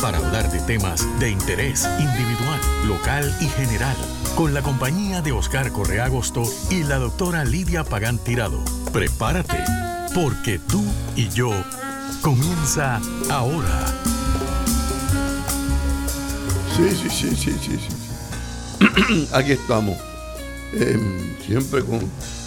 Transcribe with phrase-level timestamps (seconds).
[0.00, 3.96] para hablar de temas de interés individual, local y general,
[4.36, 8.62] con la compañía de Oscar Correa Agosto y la doctora Lidia Pagán Tirado.
[8.92, 9.58] Prepárate,
[10.14, 10.84] porque tú
[11.16, 11.50] y yo
[12.22, 13.86] comienza ahora.
[16.76, 19.28] Sí, sí, sí, sí, sí, sí.
[19.32, 19.96] Aquí estamos.
[20.74, 22.00] Em, siempre con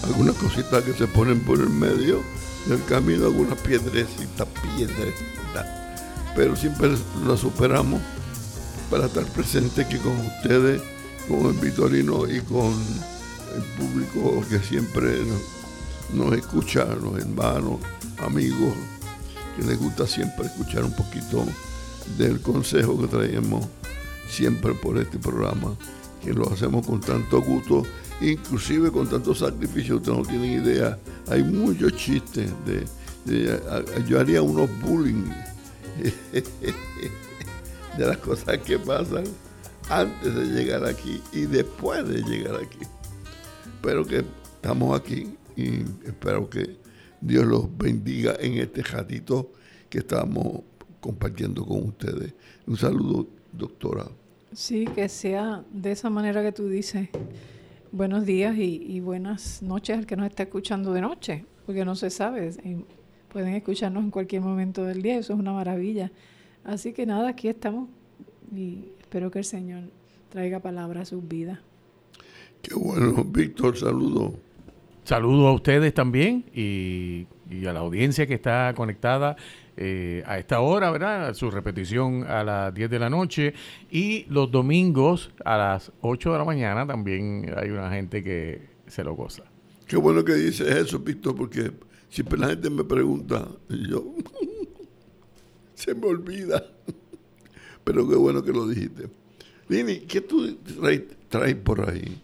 [0.03, 2.21] algunas cositas que se ponen por el medio
[2.67, 5.40] del camino algunas piedrecitas, piedrecitas,
[6.35, 6.91] pero siempre
[7.25, 8.01] lo superamos
[8.89, 10.81] para estar presente aquí con ustedes,
[11.27, 12.73] con el Vitorino y con
[13.55, 15.19] el público que siempre
[16.13, 17.79] nos, escucha, los hermanos,
[18.19, 18.73] amigos,
[19.55, 21.45] que les gusta siempre escuchar un poquito
[22.17, 23.65] del consejo que traemos
[24.29, 25.75] siempre por este programa,
[26.23, 27.83] que lo hacemos con tanto gusto
[28.21, 30.97] inclusive con tanto sacrificio, ustedes no tienen idea.
[31.29, 33.59] Hay muchos chistes de,
[34.07, 35.25] yo haría unos bullying
[37.97, 39.23] de las cosas que pasan
[39.89, 42.79] antes de llegar aquí y después de llegar aquí.
[43.81, 44.23] Pero que
[44.55, 46.77] estamos aquí y espero que
[47.19, 49.51] Dios los bendiga en este ratito
[49.89, 50.61] que estamos
[50.99, 52.33] compartiendo con ustedes.
[52.65, 54.05] Un saludo, doctora.
[54.53, 57.09] Sí, que sea de esa manera que tú dices.
[57.91, 62.09] Buenos días y, buenas noches al que nos está escuchando de noche, porque no se
[62.09, 62.51] sabe,
[63.31, 66.11] pueden escucharnos en cualquier momento del día, eso es una maravilla.
[66.63, 67.89] Así que nada, aquí estamos
[68.55, 69.83] y espero que el Señor
[70.29, 71.59] traiga palabra a sus vidas.
[72.61, 74.35] Qué bueno, Víctor, saludo.
[75.03, 79.35] Saludo a ustedes también y, y a la audiencia que está conectada
[79.77, 81.33] eh, a esta hora, ¿verdad?
[81.33, 83.53] Su repetición a las 10 de la noche
[83.89, 89.03] y los domingos a las 8 de la mañana también hay una gente que se
[89.03, 89.43] lo goza.
[89.87, 91.71] Qué bueno que dices eso, Víctor, porque
[92.11, 94.13] siempre la gente me pregunta y yo
[95.73, 96.63] se me olvida.
[97.83, 99.09] Pero qué bueno que lo dijiste.
[99.67, 100.55] Lini, ¿qué tú
[101.29, 102.21] traes, por ahí?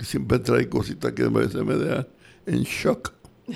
[0.00, 2.06] Siempre traes cositas que a veces me dejan
[2.46, 3.12] en shock.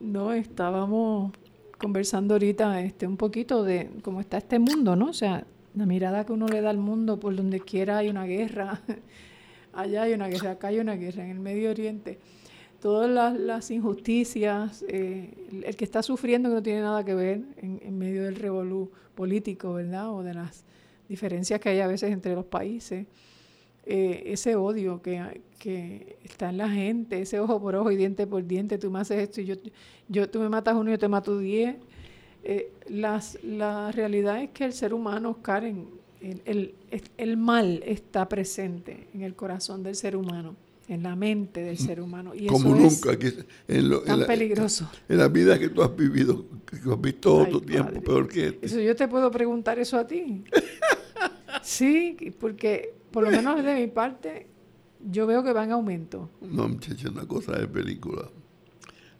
[0.00, 1.32] No, estábamos
[1.78, 5.06] conversando ahorita este, un poquito de cómo está este mundo, ¿no?
[5.06, 8.24] O sea, la mirada que uno le da al mundo, por donde quiera hay una
[8.24, 8.82] guerra,
[9.72, 12.18] allá hay una guerra, acá hay una guerra, en el Medio Oriente.
[12.84, 15.32] Todas las, injusticias, eh,
[15.64, 19.72] el, que está sufriendo que no tiene nada que ver en, medio del revolú político,
[19.72, 20.12] ¿verdad?
[20.12, 20.66] O de las
[21.08, 23.06] diferencias que hay a veces entre los países.
[23.86, 28.26] Eh, ese odio que, que, está en la gente, ese ojo por ojo y diente
[28.26, 29.54] por diente, tú me haces esto y yo,
[30.08, 31.76] yo tú me matas uno y yo te mato diez.
[32.42, 35.88] Eh, las, la realidad es que el ser humano, Karen,
[36.20, 36.74] el,
[37.16, 40.54] el, mal está presente en el corazón del ser humano,
[40.88, 42.34] en la mente del ser humano.
[42.34, 43.26] Y Como eso nunca.
[43.66, 44.90] Es tan peligroso.
[45.08, 48.48] En la vida que tú has vivido, que has visto todo tu tiempo, peor que
[48.48, 48.66] este.
[48.66, 50.44] Eso yo te puedo preguntar eso a ti.
[51.62, 54.46] sí, porque por lo menos de mi parte,
[55.10, 56.30] yo veo que va en aumento.
[56.40, 58.28] No, muchachos, una cosa de película.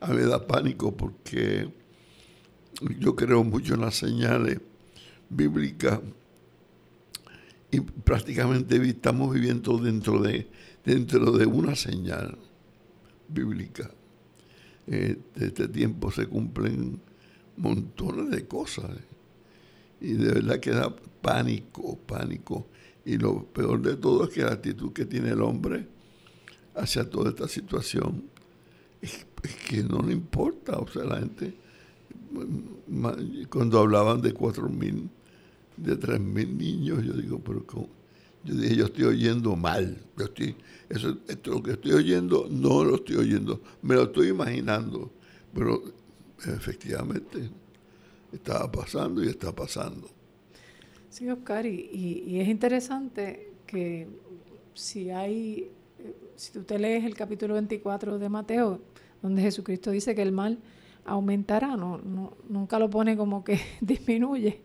[0.00, 1.70] A mí me da pánico porque
[2.98, 4.60] yo creo mucho en las señales
[5.30, 6.00] bíblicas
[7.70, 10.48] y prácticamente estamos viviendo dentro de,
[10.84, 12.38] dentro de una señal
[13.28, 13.90] bíblica.
[14.86, 17.00] De este tiempo se cumplen
[17.56, 18.90] montones de cosas
[20.00, 22.66] y de verdad que da pánico, pánico.
[23.06, 25.86] Y lo peor de todo es que la actitud que tiene el hombre
[26.74, 28.24] hacia toda esta situación
[29.00, 29.26] es,
[29.68, 30.78] que no le importa.
[30.78, 31.54] O sea, la gente,
[33.50, 35.08] cuando hablaban de cuatro mil,
[35.76, 37.64] de tres mil niños, yo digo, pero
[38.44, 39.96] yo dije, yo estoy oyendo mal.
[40.18, 40.56] Yo estoy,
[40.88, 45.10] eso, esto, lo que estoy oyendo no lo estoy oyendo, me lo estoy imaginando.
[45.52, 45.82] Pero
[46.46, 47.48] efectivamente
[48.32, 50.08] estaba pasando y está pasando.
[51.08, 54.08] Sí, Oscar, y, es interesante que
[54.74, 55.70] si hay,
[56.34, 58.80] si tú te lees el capítulo 24 de Mateo,
[59.22, 60.58] donde Jesucristo dice que el mal
[61.04, 62.00] aumentará, no,
[62.48, 64.60] nunca lo pone como que disminuye,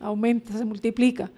[0.00, 1.30] aumenta, se multiplica,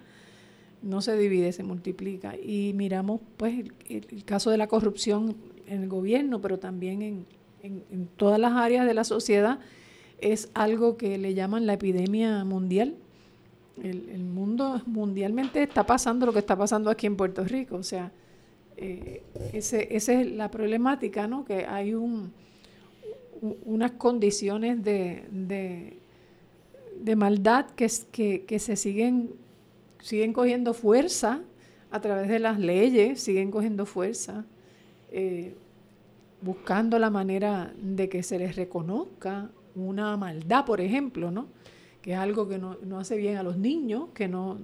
[0.83, 2.35] no se divide, se multiplica.
[2.37, 5.35] Y miramos pues el, caso de la corrupción
[5.67, 7.25] en el gobierno, pero también en,
[7.63, 9.59] en todas las áreas de la sociedad,
[10.19, 12.95] es algo que le llaman la epidemia mundial
[13.81, 17.75] el, mundo mundialmente está pasando lo que está pasando aquí en Puerto Rico.
[17.77, 18.11] O sea,
[18.77, 21.45] eh, ese, esa es la problemática, ¿no?
[21.45, 22.31] Que hay un,
[23.65, 29.31] unas condiciones de, de, maldad que, que, que, se siguen,
[30.03, 31.41] siguen cogiendo fuerza
[31.89, 34.45] a través de las leyes, siguen cogiendo fuerza,
[35.11, 35.55] eh,
[36.41, 41.47] buscando la manera de que se les reconozca una maldad, por ejemplo, ¿no?
[42.01, 44.57] que es algo que no, hace bien a los niños, que no,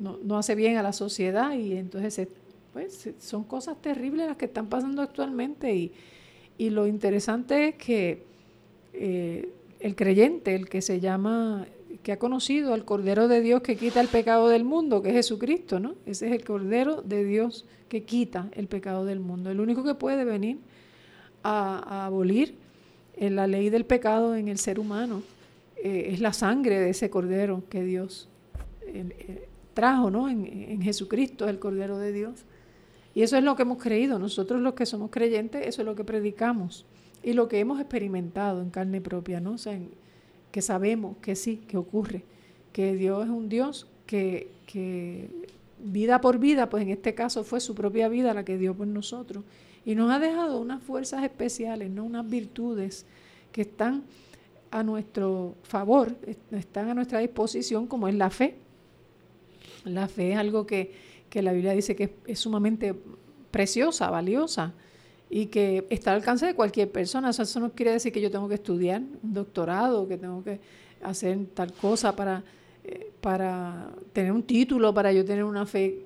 [0.00, 2.26] no, hace bien a la sociedad y entonces
[2.72, 5.92] pues, son cosas terribles las que están pasando actualmente y,
[6.58, 8.22] lo interesante es que
[8.92, 11.66] eh, el creyente, el que se llama,
[12.02, 15.14] que ha conocido al Cordero de Dios que quita el pecado del mundo, que es
[15.14, 15.94] Jesucristo, ¿no?
[16.06, 19.94] Ese es el Cordero de Dios que quita el pecado del mundo, el único que
[19.94, 20.58] puede venir
[21.42, 22.56] a, abolir
[23.18, 25.22] la ley del pecado en el ser humano
[25.76, 28.28] eh, es la sangre de ese cordero que Dios
[28.82, 30.28] eh, trajo ¿no?
[30.28, 32.44] En, Jesucristo, el cordero de Dios.
[33.14, 34.18] Y eso es lo que hemos creído.
[34.18, 36.86] Nosotros los que somos creyentes, eso es lo que predicamos
[37.22, 39.56] y lo que hemos experimentado en carne propia, ¿no?
[40.50, 42.24] Que sabemos que sí, que ocurre,
[42.72, 45.28] que Dios es un Dios que, que
[45.78, 48.86] vida por vida, pues en este caso fue su propia vida la que dio por
[48.86, 49.44] nosotros.
[49.84, 52.04] Y nos ha dejado unas fuerzas especiales, ¿no?
[52.04, 53.06] unas virtudes
[53.52, 54.04] que están
[54.70, 56.16] a nuestro favor,
[56.52, 58.56] están a nuestra disposición, como es la fe.
[59.84, 60.92] La fe es algo que,
[61.34, 62.94] la Biblia dice que es, sumamente
[63.50, 64.74] preciosa, valiosa
[65.30, 67.30] y que está al alcance de cualquier persona.
[67.30, 70.58] eso no quiere decir que yo tengo que estudiar un doctorado, que tengo que
[71.02, 72.42] hacer tal cosa para,
[72.82, 76.04] eh, para tener un título, para yo tener una fe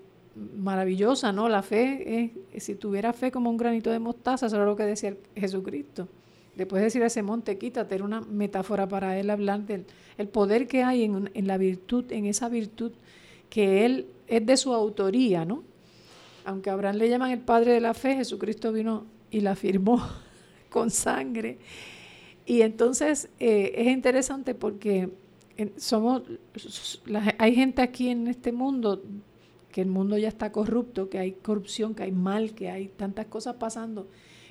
[0.56, 1.48] maravillosa, ¿no?
[1.48, 4.84] La fe es, si tuviera fe como un granito de mostaza, eso era lo que
[4.84, 6.06] decía Jesucristo.
[6.54, 9.86] Después de decir a ese monte, quítate, era una metáfora para él hablar del
[10.18, 12.92] el poder que hay en, en, la virtud, en esa virtud
[13.50, 15.64] que él es de su autoría, ¿no?
[16.44, 20.00] Aunque a Abraham le llaman el padre de la fe, Jesucristo vino y la firmó
[20.70, 21.58] con sangre.
[22.46, 25.10] Y entonces eh, es interesante porque
[25.76, 26.22] somos,
[27.38, 29.02] hay gente aquí en este mundo,
[29.72, 33.26] que el mundo ya está corrupto, que hay corrupción, que hay mal, que hay tantas
[33.26, 34.06] cosas pasando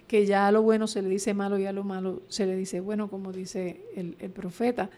[0.07, 2.55] que ya a lo bueno se le dice malo y a lo malo se le
[2.55, 4.89] dice bueno, como dice el, profeta.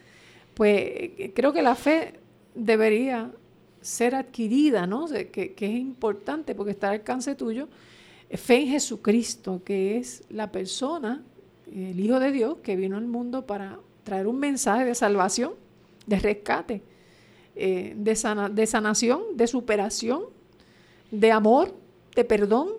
[0.54, 2.20] Pues eh, creo que la fe
[2.56, 3.32] debería
[3.82, 5.08] ser adquirida, ¿no?
[5.08, 7.68] Que, que, es importante porque está al alcance tuyo.
[8.32, 11.24] Fe en Jesucristo, que es la persona,
[11.72, 15.54] el Hijo de Dios, que vino al mundo para traer un mensaje de salvación,
[16.06, 16.82] de rescate,
[17.56, 18.16] eh, de,
[18.66, 20.24] sanación, de superación,
[21.12, 21.74] de amor,
[22.16, 22.70] de perdón,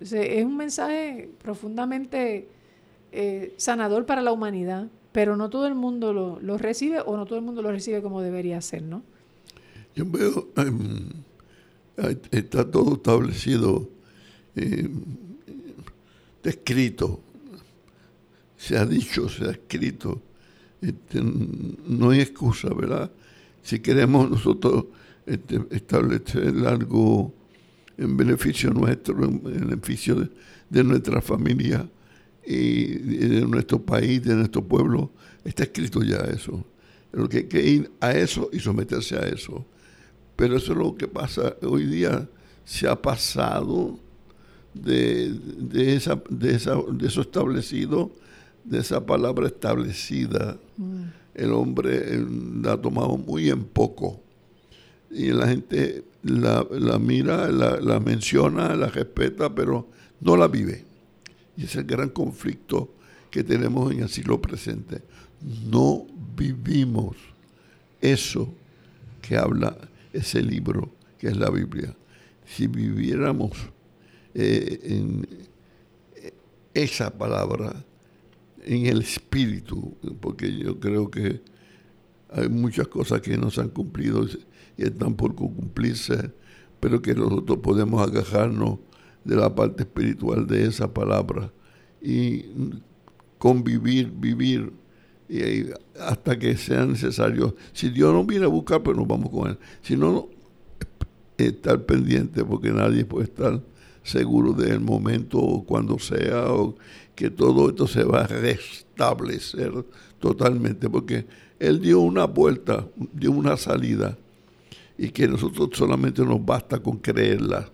[0.00, 2.48] es un mensaje profundamente
[3.12, 7.38] eh, sanador para la humanidad, pero no todo el mundo lo, recibe o no todo
[7.38, 9.02] el mundo lo recibe como debería ser, ¿no?
[9.94, 11.10] Yo veo, em,
[12.30, 13.88] está todo establecido,
[14.56, 14.90] em,
[16.42, 17.20] descrito,
[18.56, 20.22] se ha dicho, se ha escrito,
[20.80, 23.10] este, no hay excusa, ¿verdad?
[23.62, 24.86] Si queremos nosotros
[25.26, 27.32] este, establecer algo
[27.96, 30.28] en beneficio nuestro, en beneficio
[30.68, 31.88] de, nuestra familia
[32.44, 35.12] y de nuestro país, de nuestro pueblo.
[35.44, 36.64] Está escrito ya eso.
[37.12, 39.64] Lo que hay que ir a eso y someterse a eso.
[40.34, 42.28] Pero eso es lo que pasa hoy día.
[42.64, 43.98] Se ha pasado
[44.74, 48.10] de, esa, de, esa, de eso establecido,
[48.64, 50.56] de esa palabra establecida.
[51.34, 52.24] El hombre
[52.62, 54.20] la ha tomado muy en poco.
[55.10, 59.88] Y la gente la, mira, la, menciona, la respeta, pero
[60.20, 60.84] no la vive.
[61.56, 62.94] Y es el gran conflicto
[63.30, 65.02] que tenemos en el siglo presente.
[65.68, 67.16] No vivimos
[68.00, 68.52] eso
[69.20, 69.76] que habla
[70.12, 71.94] ese libro, que es la Biblia.
[72.46, 73.52] Si viviéramos
[74.34, 75.26] eh, en
[76.74, 77.84] esa palabra,
[78.64, 81.42] en el espíritu, porque yo creo que
[82.30, 84.24] hay muchas cosas que no se han cumplido
[84.76, 86.32] y están por cumplirse,
[86.80, 88.78] pero que nosotros podemos agajarnos
[89.24, 91.52] de la parte espiritual de esa palabra
[92.00, 92.46] y
[93.38, 94.72] convivir, vivir
[95.28, 95.66] y
[96.00, 97.54] hasta que sea necesario.
[97.72, 99.58] Si Dios nos viene a buscar, pues nos vamos con Él.
[99.82, 100.28] Si no,
[101.38, 103.62] estar pendiente porque nadie puede estar
[104.02, 106.76] seguro del momento o cuando sea o
[107.14, 109.72] que todo esto se va a restablecer
[110.18, 111.26] totalmente porque
[111.58, 114.18] Él dio una vuelta, dio una salida
[114.98, 117.70] y que nosotros solamente nos basta con creerla,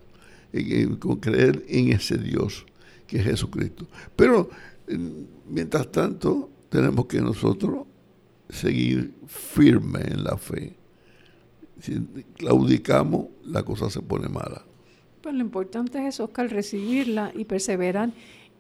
[0.99, 2.67] con creer en ese Dios
[3.07, 3.87] que es Jesucristo.
[4.15, 4.51] Pero
[5.49, 7.87] mientras tanto tenemos que nosotros
[8.49, 10.77] seguir firmes en la fe.
[11.81, 12.01] si
[12.37, 14.68] claudicamos, la cosa se pone mala.
[15.29, 18.09] Pues lo importante es Oscar, recibirla y perseverar.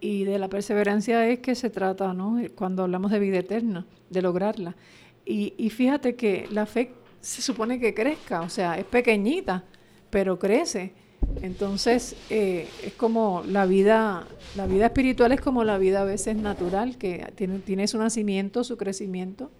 [0.02, 2.38] Y de la perseverancia es que se trata, ¿no?
[2.54, 4.76] Cuando hablamos de vida eterna, de lograrla.
[5.24, 6.90] Y, y fíjate que la fe
[7.22, 9.64] se supone que crezca, o sea, es pequeñita,
[10.10, 10.92] pero crece.
[11.40, 16.36] Entonces, eh, es como la vida, la vida espiritual es como la vida a veces
[16.36, 19.50] natural, que tiene, tiene su nacimiento, su crecimiento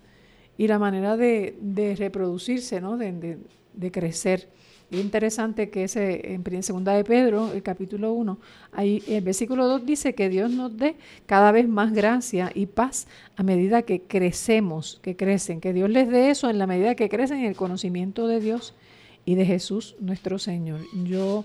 [0.59, 2.99] y la manera de, de reproducirse, ¿no?
[2.99, 3.39] de,
[3.73, 4.51] de, crecer.
[4.91, 8.39] Es interesante que ese, en segunda de Pedro, el capítulo 1,
[8.73, 13.07] ahí el versículo 2 dice que Dios nos dé cada vez más gracia y paz
[13.37, 17.11] a medida que crecemos, que crecen, que Dios les dé eso en la medida que
[17.11, 18.75] crecen en el conocimiento de Dios
[19.27, 20.81] y de Jesús nuestro Señor.
[21.05, 21.45] Yo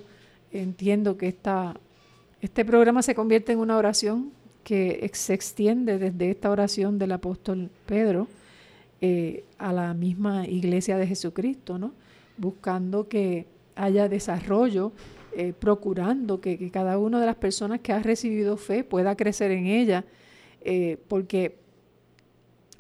[0.53, 1.75] entiendo que esta,
[2.41, 4.31] este programa se convierte en una oración
[4.63, 8.29] que se extiende desde esta oración del apóstol Pedro
[9.01, 11.91] eh, a la misma iglesia de Jesucristo, ¿no?
[12.37, 14.91] Buscando que haya desarrollo,
[15.35, 19.65] eh, procurando que, cada una de las personas que ha recibido fe pueda crecer en
[19.65, 20.05] ella,
[20.61, 21.57] eh, porque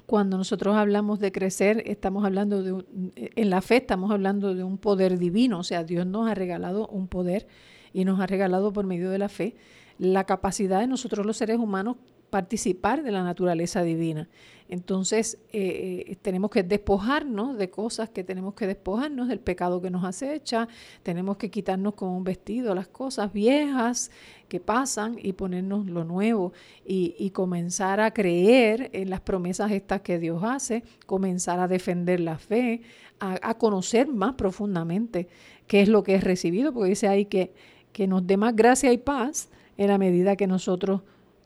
[0.05, 4.77] cuando nosotros hablamos de crecer, estamos hablando de en la fe estamos hablando de un
[4.77, 7.47] poder divino, o sea, Dios nos ha regalado un poder
[7.93, 9.55] y nos ha regalado por medio de la fe
[9.97, 11.97] la capacidad de nosotros los seres humanos
[12.33, 14.27] participar de la naturaleza divina.
[14.67, 19.91] Entonces eh, eh, tenemos que despojarnos de cosas que tenemos que despojarnos del pecado que
[19.91, 20.67] nos acecha,
[21.03, 24.09] tenemos que quitarnos con un vestido las cosas viejas
[24.47, 30.17] que pasan y ponernos lo nuevo y, comenzar a creer en las promesas estas que
[30.17, 32.81] Dios hace, comenzar a defender la fe,
[33.19, 35.27] a, a conocer más profundamente
[35.67, 37.53] qué es lo que es recibido, porque dice ahí que,
[37.91, 41.01] que nos dé más gracia y paz en la medida que nosotros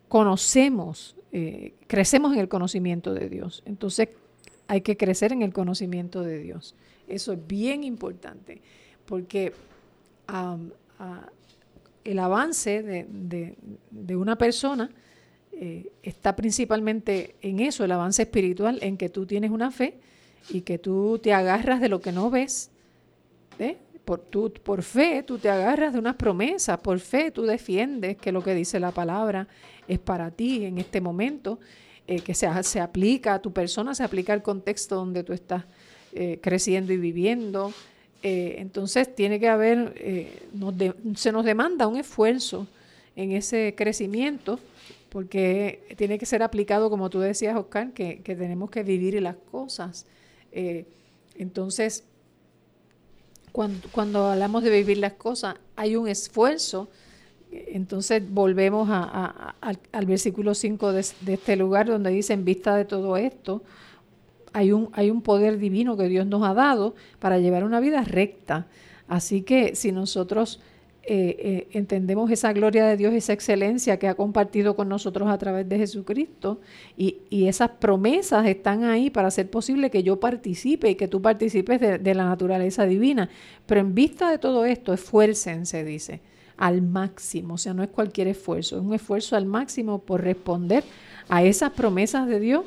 [0.07, 3.63] conocemos, eh, crecemos en el conocimiento de Dios.
[3.65, 4.09] Entonces
[4.67, 6.75] hay que crecer en el conocimiento de Dios.
[7.07, 8.61] Eso es bien importante,
[9.05, 9.53] porque
[12.03, 14.89] el avance de, una persona
[15.53, 19.95] eh, está principalmente en eso, el avance espiritual, en que tú tienes una fe
[20.49, 22.69] y que tú te agarras de lo que no ves.
[23.59, 23.77] ¿eh?
[24.07, 24.21] por,
[24.61, 28.55] por fe tú te agarras de unas promesas, por fe tú defiendes que lo que
[28.55, 29.49] dice la palabra
[29.87, 31.59] es para ti en este momento,
[32.07, 35.65] eh, que se, se, aplica a tu persona, se aplica al contexto donde tú estás
[36.13, 37.73] eh, creciendo y viviendo.
[38.23, 39.93] Eh, entonces tiene que haber,
[41.15, 42.67] se nos demanda un esfuerzo
[43.15, 44.59] en ese crecimiento,
[45.09, 49.35] porque tiene que ser aplicado, como tú decías, Oscar, que, que tenemos que vivir las
[49.51, 50.05] cosas.
[51.35, 52.03] entonces,
[53.91, 56.89] cuando, hablamos de vivir las cosas, hay un esfuerzo.
[57.69, 63.63] Entonces volvemos al, versículo 5 de, este lugar donde dice, en vista de todo esto,
[64.53, 68.01] hay un, hay un poder divino que Dios nos ha dado para llevar una vida
[68.03, 68.67] recta.
[69.07, 70.59] Así que si nosotros
[71.09, 75.37] eh, eh, entendemos esa gloria de Dios, esa excelencia que ha compartido con nosotros a
[75.37, 76.59] través de Jesucristo
[76.97, 77.15] y,
[77.47, 82.13] esas promesas están ahí para hacer posible que yo participe y que tú participes de,
[82.13, 83.29] la naturaleza divina.
[83.65, 86.19] Pero en vista de todo esto, esfuércense, dice,
[86.57, 90.83] al máximo, o sea, no es cualquier esfuerzo, es un esfuerzo al máximo por responder
[91.29, 92.65] a esas promesas de Dios.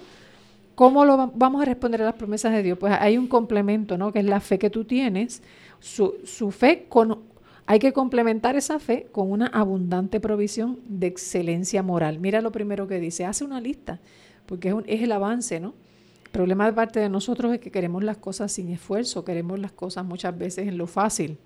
[0.74, 2.78] ¿Cómo lo vamos a responder a las promesas de Dios?
[2.78, 4.12] Pues hay un complemento, ¿no?
[4.12, 5.42] Que es la fe que tú tienes,
[5.80, 6.86] su, fe
[7.66, 12.18] hay que complementar esa fe con una abundante provisión de excelencia moral.
[12.18, 14.00] Mira lo primero que dice, hace una lista,
[14.46, 15.74] porque es, el avance, ¿no?
[16.24, 19.72] El problema de parte de nosotros es que queremos las cosas sin esfuerzo, queremos las
[19.72, 21.38] cosas muchas veces en lo fácil.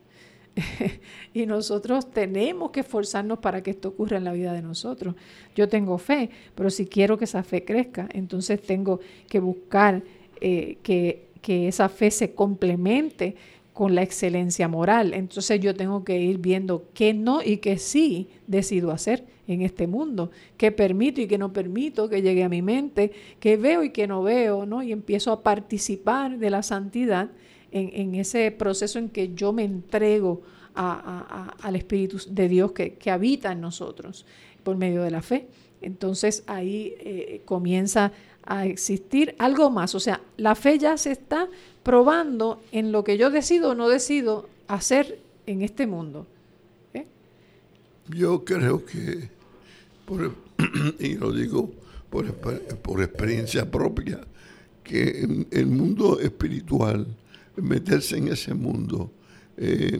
[1.34, 5.14] y nosotros tenemos que esforzarnos para que esto ocurra en la vida de nosotros.
[5.54, 10.02] Yo tengo fe, pero si quiero que esa fe crezca, entonces tengo que buscar
[10.40, 13.36] eh, que, que esa fe se complemente
[13.72, 15.12] con la excelencia moral.
[15.14, 19.86] Entonces yo tengo que ir viendo qué no y qué sí decido hacer en este
[19.86, 23.90] mundo, qué permito y qué no permito que llegue a mi mente, qué veo y
[23.90, 24.82] qué no veo, ¿no?
[24.82, 27.30] Y empiezo a participar de la santidad
[27.74, 30.42] en, ese proceso en que yo me entrego
[30.74, 34.24] al Espíritu de Dios que, habita en nosotros
[34.62, 35.48] por medio de la fe.
[35.82, 38.12] Entonces ahí eh, comienza
[38.44, 39.94] a existir algo más.
[39.94, 41.48] O sea, la fe ya se está
[41.82, 46.26] probando en lo que yo decido o no decido hacer en este mundo.
[46.94, 47.06] ¿eh?
[48.08, 49.28] Yo creo que,
[51.00, 51.70] y lo digo
[52.08, 54.20] por, por experiencia propia,
[54.84, 57.06] que en el mundo espiritual,
[57.56, 59.12] meterse en ese mundo,
[59.56, 59.98] eh,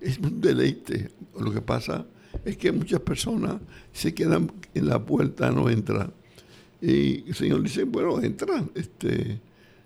[0.00, 1.10] es un deleite.
[1.38, 2.06] Lo que pasa
[2.44, 3.60] es que muchas personas
[3.92, 6.12] se quedan en la puerta, no entran.
[6.80, 9.40] Y el Señor dice, bueno, entran, este,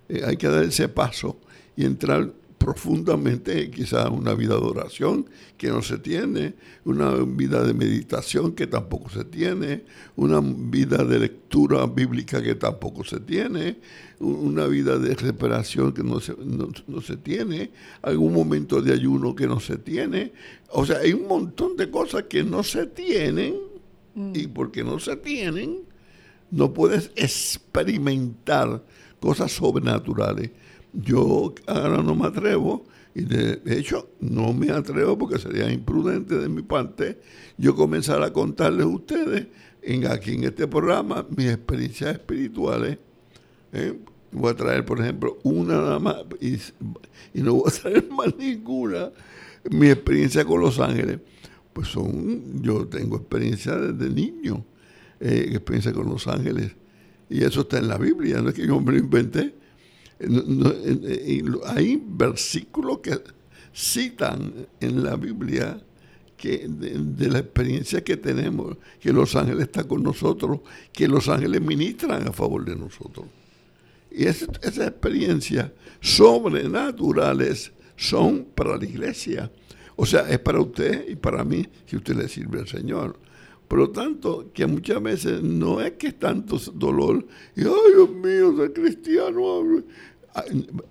[0.08, 1.38] eh, hay que dar ese paso
[1.76, 5.24] y entrar profundamente quizás una vida de oración
[5.56, 9.84] que no se tiene, una vida de meditación que tampoco se tiene,
[10.16, 13.78] una vida de lectura bíblica que tampoco se tiene,
[14.18, 17.70] una vida de reparación que no se, no, se tiene,
[18.02, 20.34] algún momento de ayuno que no se tiene.
[20.68, 23.54] O sea, hay un montón de cosas que no se tienen
[24.14, 24.32] mm.
[24.34, 25.78] y porque no se tienen,
[26.50, 28.84] no puedes experimentar
[29.18, 30.50] cosas sobrenaturales.
[30.92, 36.48] Yo ahora no me atrevo, y de hecho no me atrevo porque sería imprudente de
[36.48, 37.20] mi parte,
[37.58, 39.46] yo comenzar a contarles a ustedes
[39.82, 42.98] en, aquí en este programa mis experiencias espirituales.
[43.72, 43.98] ¿eh?
[44.32, 46.58] Voy a traer, por ejemplo, una nada más y,
[47.40, 49.10] no voy a traer más ninguna.
[49.70, 51.18] Mi experiencia con los ángeles,
[51.72, 54.64] pues son, yo tengo experiencia desde niño,
[55.20, 56.72] eh, experiencia con los ángeles.
[57.28, 59.54] Y eso está en la Biblia, no es que yo me lo inventé.
[61.66, 63.20] Hay versículos que
[63.72, 65.80] citan en la Biblia
[66.36, 70.60] que de, la experiencia que tenemos, que los ángeles están con nosotros,
[70.92, 73.26] que los ángeles ministran a favor de nosotros.
[74.10, 79.50] Y esas experiencias sobrenaturales son para la iglesia.
[79.96, 83.18] O sea, es para usted y para mí si usted le sirve al Señor.
[83.68, 87.24] Por lo tanto, que muchas veces no es que es tanto dolor
[87.54, 89.84] y, ay Dios mío, soy cristiano.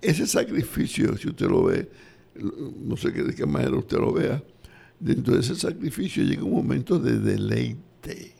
[0.00, 1.88] Ese sacrificio, si usted lo ve,
[2.34, 4.42] no sé de qué manera usted lo vea,
[4.98, 8.34] dentro de ese sacrificio llega un momento de deleite.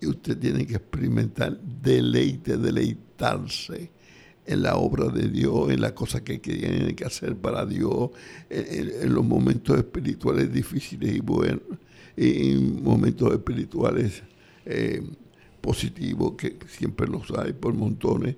[0.00, 3.90] Y usted tiene que experimentar deleite, deleitarse
[4.46, 8.10] en la obra de Dios, en las cosas que tiene que hacer para Dios,
[8.50, 11.62] en los momentos espirituales difíciles y buenos
[12.16, 14.22] y momentos espirituales
[14.66, 15.02] eh,
[15.60, 18.36] positivos, que siempre los hay por montones.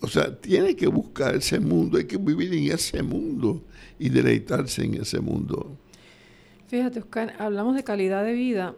[0.00, 3.62] O sea, tiene que buscar ese mundo, hay que vivir en ese mundo
[3.98, 5.76] y deleitarse en ese mundo.
[6.68, 8.74] Fíjate, Oscar, hablamos de calidad de vida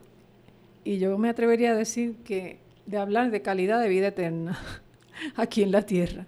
[0.85, 4.59] y yo me atrevería a decir que de hablar de calidad de vida eterna
[5.37, 6.27] aquí en la tierra.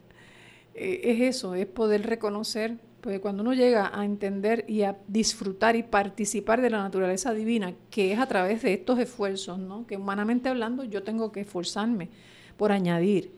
[0.75, 5.75] Eh, es eso, es poder reconocer porque cuando uno llega a entender y a disfrutar
[5.75, 9.87] y participar de la naturaleza divina, que es a través de estos esfuerzos, ¿no?
[9.87, 12.09] que humanamente hablando yo tengo que esforzarme
[12.57, 13.33] por añadir.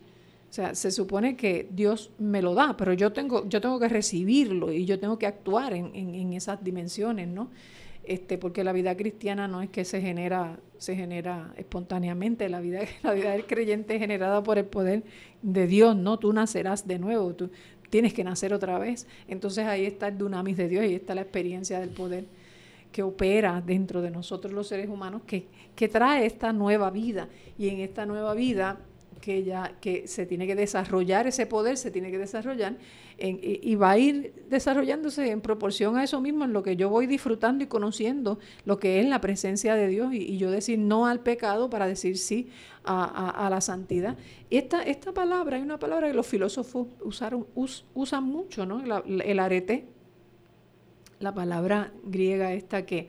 [0.53, 3.89] O sea, se supone que Dios me lo da, pero yo tengo, yo tengo que
[3.89, 7.49] recibirlo y yo tengo que actuar en, en, esas dimensiones, ¿no?
[8.05, 12.81] Este, porque la vida cristiana no es que se genera, se genera espontáneamente, la vida,
[13.03, 15.05] la vida del creyente es generada por el poder
[15.41, 16.19] de Dios, ¿no?
[16.19, 17.49] Tú nacerás de nuevo, tú,
[17.89, 19.07] tienes que nacer otra vez.
[19.29, 22.27] Entonces ahí está el dunamis de Dios, ahí está la experiencia del poder
[22.93, 27.31] que opera dentro de nosotros los seres humanos, que, que trae esta nueva vida.
[27.57, 28.81] Y en esta nueva vida
[29.23, 32.77] que ya que se tiene que desarrollar ese poder, se tiene que desarrollar
[33.19, 37.07] y, va a ir desarrollándose en proporción a eso mismo, en lo que yo voy
[37.07, 41.21] disfrutando y conociendo lo que es la presencia de Dios y, yo decir no al
[41.21, 42.49] pecado para decir sí
[42.85, 44.17] a, la santidad.
[44.51, 48.83] Esta, esta palabra, hay una palabra que los filósofos usaron, usan mucho, ¿no?
[49.07, 49.87] el arete,
[51.21, 53.09] la palabra griega esta que,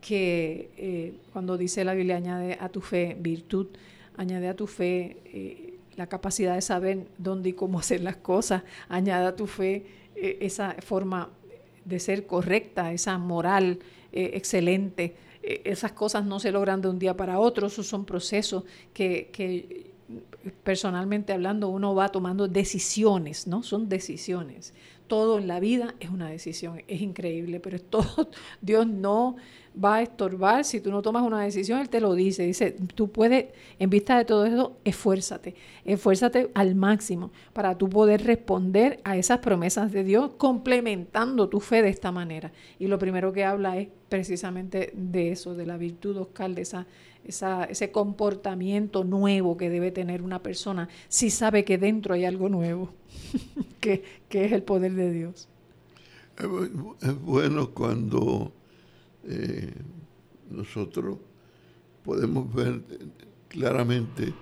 [0.00, 3.66] que eh, cuando dice la Biblia añade a tu fe virtud,
[4.20, 8.62] añade a tu fe eh, la capacidad de saber dónde y cómo hacer las cosas,
[8.88, 11.30] añade a tu fe eh, esa forma
[11.86, 13.78] de ser correcta, esa moral
[14.12, 15.14] eh, excelente.
[15.42, 19.90] esas cosas no se logran de un día para otro, esos son procesos que, que
[20.62, 23.62] personalmente hablando uno va tomando decisiones, ¿no?
[23.62, 24.74] Son decisiones.
[25.10, 28.28] Todo en la vida es una decisión, es increíble, pero todo,
[28.62, 29.34] Dios no
[29.74, 32.44] va a estorbar si tú no tomas una decisión, Él te lo dice.
[32.44, 33.46] Dice, tú puedes,
[33.80, 39.40] en vista de todo eso, esfuérzate, esfuérzate al máximo para tú poder responder a esas
[39.40, 42.52] promesas de Dios, complementando tu fe de esta manera.
[42.78, 46.86] Y lo primero que habla es precisamente de eso, de la virtud, Oscar, de esa,
[47.24, 52.48] esa, ese comportamiento nuevo que debe tener una persona si sabe que dentro hay algo
[52.48, 52.90] nuevo,
[53.80, 55.48] que, que es el poder de Dios.
[57.02, 58.52] Es bueno cuando
[59.24, 59.74] eh,
[60.50, 61.18] nosotros
[62.02, 62.82] podemos ver
[63.48, 64.32] claramente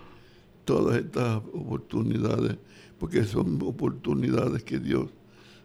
[0.65, 2.57] todas estas oportunidades,
[2.99, 5.11] porque son oportunidades que Dios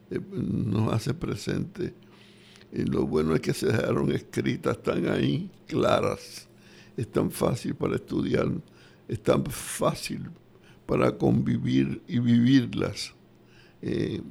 [0.09, 1.93] eh, nos hace presente.
[2.71, 6.47] Y lo bueno es que se dejaron escritas, están ahí, claras.
[6.97, 8.49] Es tan fácil para estudiar,
[9.07, 10.29] es tan fácil
[10.85, 13.13] para convivir y vivirlas.
[13.81, 14.21] Eh,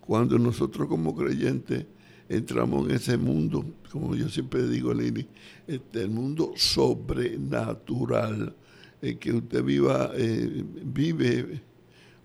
[0.00, 1.86] cuando nosotros como creyentes
[2.28, 5.26] entramos en ese mundo, como yo siempre digo, Lili,
[5.66, 8.54] este, el mundo sobrenatural,
[9.02, 11.62] en que usted viva, eh, vive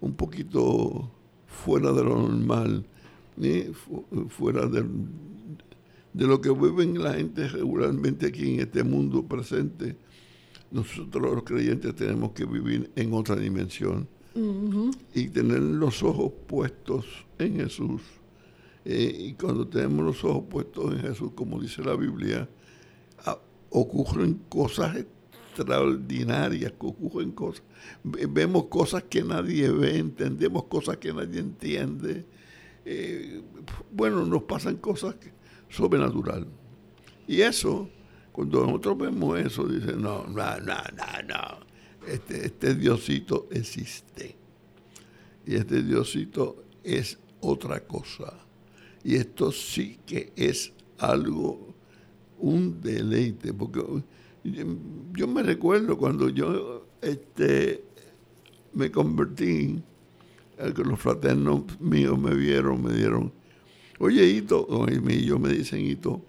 [0.02, 1.12] un poquito
[1.48, 2.86] fuera de lo normal,
[3.38, 3.64] ni
[4.30, 4.86] fuera de
[6.28, 9.98] lo que viven la gente regularmente aquí en este mundo presente.
[10.71, 14.08] Nosotros los creyentes tenemos que vivir en otra dimensión
[15.13, 17.06] y tener los ojos puestos
[17.39, 18.01] en Jesús.
[18.84, 22.49] Eh, y cuando tenemos los ojos puestos en Jesús, como dice la Biblia,
[23.69, 24.95] ocurren cosas
[25.56, 27.63] extraordinarias, que ocurren cosas.
[28.04, 32.25] Vemos cosas que nadie ve, entendemos cosas que nadie entiende.
[32.86, 33.41] Eh,
[33.91, 35.15] bueno, nos pasan cosas
[35.69, 36.47] sobrenaturales.
[37.28, 37.89] Y eso,
[38.36, 41.65] cuando nosotros vemos eso, dice, no, no, no, no, no.
[42.06, 44.36] Este, este Diosito existe.
[45.45, 48.34] Y este Diosito es otra cosa.
[49.06, 51.74] Y esto sí que es algo,
[52.38, 53.82] un deleite, porque
[54.43, 57.86] yo me recuerdo cuando yo este,
[58.74, 59.82] me convertí,
[60.58, 63.32] que los fraternos míos me vieron, me dieron,
[63.98, 66.21] oye Hito, y yo me dicen Hito,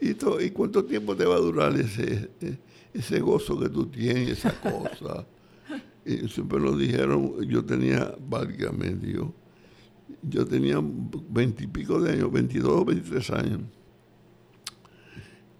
[0.00, 2.30] Hito, ¿y cuánto tiempo te va a durar ese,
[2.94, 5.26] ese gozo que tú tienes, esa cosa?
[6.08, 9.28] y siempre lo dijeron, yo tenía, válgame Dios,
[10.22, 13.60] yo tenía veintipico de años, 22 o 23 años.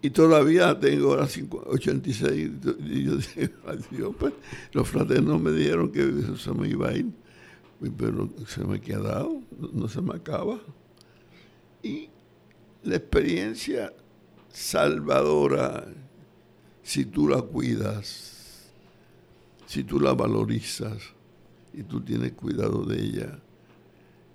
[0.01, 1.29] Y todavía tengo ahora
[1.67, 2.51] 86.
[2.87, 3.17] Y yo
[3.91, 4.33] digo, pues,
[4.73, 7.11] los fraternos me dijeron que se me iba a ir,
[7.97, 10.61] pero se me ha quedado, no se me acaba.
[11.83, 12.09] Y
[12.85, 13.93] la experiencia
[14.51, 15.87] salvadora,
[16.83, 18.71] si tú la cuidas,
[19.67, 21.15] si tú la valorizas
[21.73, 23.39] y tú tienes cuidado de ella,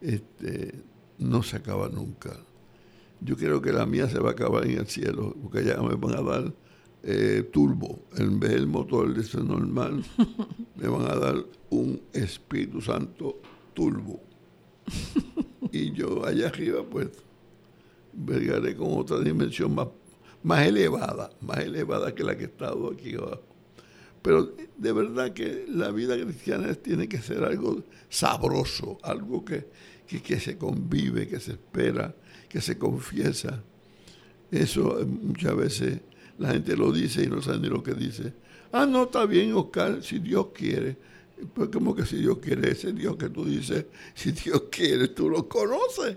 [0.01, 0.83] este,
[1.17, 2.37] no se acaba nunca
[3.23, 5.95] yo creo que la mía se va a acabar en el cielo, porque ya me
[5.95, 6.53] van a dar
[7.03, 7.99] eh, turbo.
[8.17, 10.03] En vez del motor de ese normal,
[10.75, 11.35] me van a dar
[11.69, 13.39] un Espíritu Santo
[13.73, 14.21] turbo.
[15.71, 17.09] y yo allá arriba, pues,
[18.11, 19.87] vergaré con otra dimensión más,
[20.43, 23.43] más elevada, más elevada que la que he estado aquí abajo.
[24.21, 29.67] Pero de verdad que la vida cristiana tiene que ser algo sabroso, algo que,
[30.07, 32.15] que se convive, que se espera
[32.53, 33.63] que se confiesa.
[34.51, 36.01] Eso eh, muchas veces
[36.37, 38.31] la gente lo dice y no sabe ni lo que dice.
[38.71, 40.95] Ah, no, está bien, Oscar, si Dios quiere.
[41.51, 45.31] Pues como que si Dios quiere, ese Dios que tú dices, si Dios quiere, tú
[45.31, 46.15] lo conoces.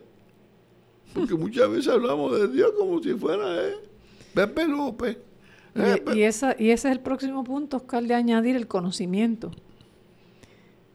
[1.15, 3.77] Porque muchas veces hablamos de Dios como si fuera ¿eh?
[4.37, 5.17] Pepe López.
[6.15, 9.51] y, esa, y ese es el próximo punto, Oscar, de añadir el conocimiento.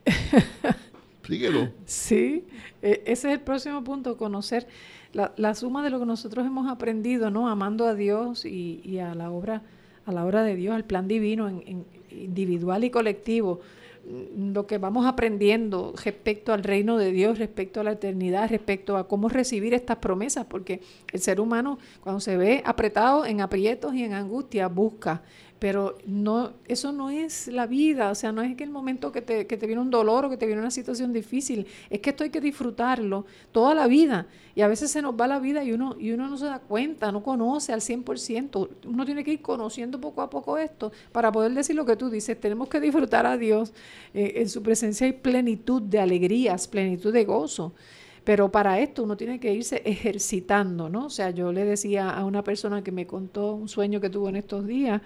[1.27, 1.71] Síguelo.
[1.85, 2.45] Sí,
[2.83, 4.67] e, ese es el próximo punto, conocer
[5.13, 7.49] la, la, suma de lo que nosotros hemos aprendido, ¿no?
[7.49, 9.63] Amando a Dios y, y a la obra,
[10.05, 13.61] a la obra de Dios, al plan divino, en, individual y colectivo,
[14.05, 19.07] lo que vamos aprendiendo respecto al reino de Dios, respecto a la eternidad, respecto a
[19.07, 20.81] cómo recibir estas promesas, porque
[21.13, 25.21] el ser humano cuando se ve apretado en aprietos y en angustia, busca
[25.61, 29.21] pero no, eso no es la vida, o sea, no es que el momento que
[29.21, 32.09] te, que te viene un dolor o que te viene una situación difícil, es que
[32.09, 34.25] esto hay que disfrutarlo toda la vida.
[34.55, 36.57] Y a veces se nos va la vida y uno, y uno no se da
[36.57, 38.69] cuenta, no conoce al 100%.
[38.87, 42.09] Uno tiene que ir conociendo poco a poco esto para poder decir lo que tú
[42.09, 42.39] dices.
[42.39, 43.71] Tenemos que disfrutar a Dios.
[44.15, 47.75] Eh, en su presencia hay plenitud de alegrías, plenitud de gozo.
[48.23, 51.05] Pero para esto uno tiene que irse ejercitando, ¿no?
[51.05, 54.29] O sea, yo le decía a una persona que me contó un sueño que tuvo
[54.29, 55.01] en estos días,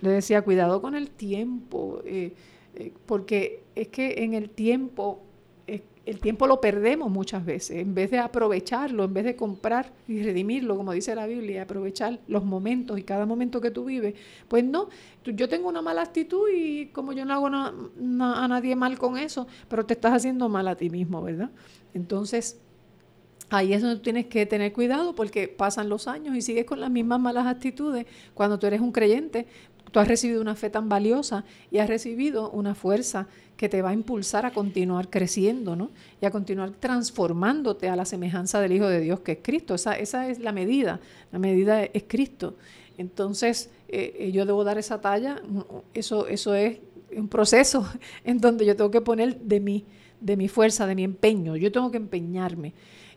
[0.00, 2.34] le decía, cuidado con el tiempo, eh,
[2.74, 5.22] eh, porque es que en el tiempo,
[6.06, 10.22] el tiempo lo perdemos muchas veces, en vez de aprovecharlo, en vez de comprar y
[10.22, 14.14] redimirlo, como dice la Biblia, aprovechar los momentos y cada momento que tú vives,
[14.48, 14.88] pues no,
[15.22, 19.46] yo tengo una mala actitud y como yo no hago a nadie mal con eso,
[19.68, 21.50] pero te estás haciendo mal a ti mismo, ¿verdad?
[21.92, 22.58] Entonces,
[23.50, 26.90] Ahí es donde tienes que tener cuidado porque pasan los años y sigues con las
[26.90, 28.04] mismas malas actitudes.
[28.34, 29.46] Cuando tú eres un creyente,
[29.90, 33.90] Tú has recibido una fe tan valiosa y has recibido una fuerza que te va
[33.90, 35.90] a impulsar a continuar creciendo, ¿no?
[36.20, 39.74] Y a continuar transformándote a la semejanza del Hijo de Dios que es Cristo.
[39.74, 41.00] Esa, esa es la medida.
[41.32, 42.56] La medida es Cristo.
[42.98, 45.42] Entonces, eh, eh, yo debo dar esa talla.
[45.92, 46.78] Eso, eso es
[47.16, 47.88] un proceso
[48.24, 49.84] en donde yo tengo que poner de mi,
[50.20, 51.56] de mi fuerza, de mi empeño.
[51.56, 52.74] Yo tengo que empeñarme.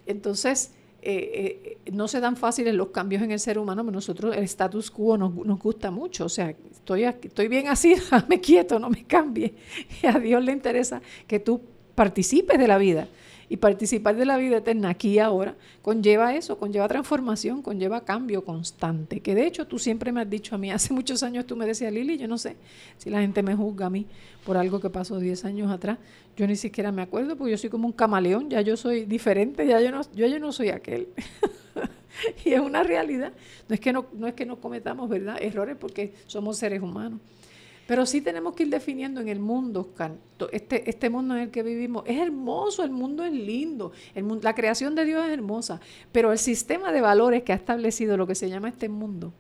[0.08, 0.72] Entonces,
[1.04, 4.44] eh, eh, no se dan fáciles los cambios en el ser humano, pero nosotros el
[4.44, 6.26] status quo nos, gusta mucho.
[6.26, 9.54] O sea, estoy, estoy bien así, déjame quieto, no me cambie.
[10.02, 11.62] Y a Dios le interesa que tú
[11.96, 13.08] participes de la vida.
[13.52, 18.46] Y participar de la vida eterna aquí y ahora conlleva eso, conlleva transformación, conlleva cambio
[18.46, 19.20] constante.
[19.20, 21.66] Que de hecho tú siempre me has dicho a mí, hace muchos años tú me
[21.66, 22.56] decías, Lili, yo no sé
[22.98, 24.06] si la gente me juzga a mí
[24.46, 25.98] por algo que pasó 10 años atrás.
[26.38, 29.68] Yo ni siquiera me acuerdo porque yo soy como un camaleón, ya yo soy diferente,
[29.68, 31.10] ya yo no, yo, no soy aquel.
[32.46, 33.34] y es una realidad.
[33.68, 35.36] No es que no, no es que no cometamos ¿verdad?
[35.42, 37.20] errores porque somos seres humanos.
[37.88, 39.90] Pero sí tenemos que ir definiendo en el mundo,
[40.52, 42.04] este, este mundo en el que vivimos.
[42.06, 46.38] Es hermoso, el mundo es lindo, el la creación de Dios es hermosa, pero el
[46.38, 49.34] sistema de valores que ha establecido lo que se llama este mundo,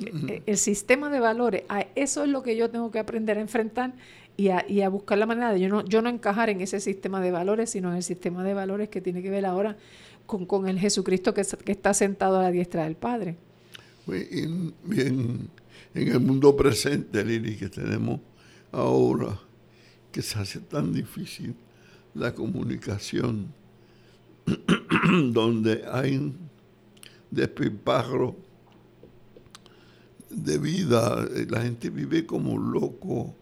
[0.00, 1.62] eh, el, sistema de valores,
[1.94, 3.92] eso es lo que yo tengo que aprender a enfrentar
[4.36, 6.80] y a, y a, buscar la manera de yo no, yo no encajar en ese
[6.80, 9.76] sistema de valores, sino en el sistema de valores que tiene que ver ahora
[10.26, 13.36] con, con el Jesucristo que, que, está sentado a la diestra del Padre.
[14.06, 15.48] Bien, bien
[15.94, 18.20] en el mundo presente, Lili, que tenemos
[18.72, 19.38] ahora,
[20.10, 21.54] que se hace tan difícil
[22.14, 23.54] la comunicación,
[25.32, 26.36] donde hay un
[27.30, 28.36] despilfarro
[30.30, 33.34] de vida, la gente vive como loco,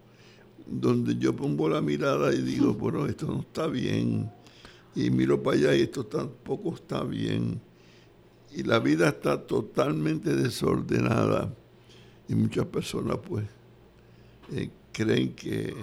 [0.66, 4.30] donde yo pongo la mirada y digo, bueno, esto no está bien,
[4.94, 7.60] y miro para allá y esto tampoco está bien,
[8.54, 11.54] y la vida está totalmente desordenada
[12.28, 13.44] y muchas personas pues
[14.52, 15.74] eh, creen que,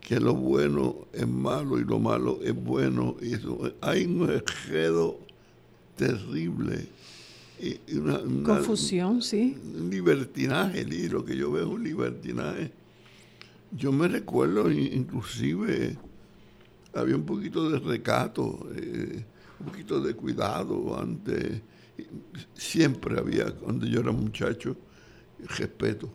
[0.00, 3.16] que lo bueno es malo y lo malo es bueno.
[3.20, 5.18] Y eso, hay un enredo
[5.96, 6.86] terrible.
[7.60, 9.56] Y una, Confusión, sí.
[9.76, 12.70] Un libertinaje, y lo que yo veo es un libertinaje.
[13.76, 15.98] Yo me recuerdo inclusive
[16.94, 19.24] había un poquito de recato, eh,
[19.60, 21.60] un poquito de cuidado antes
[22.54, 24.76] siempre había, cuando yo era muchacho,
[25.56, 26.10] respeto.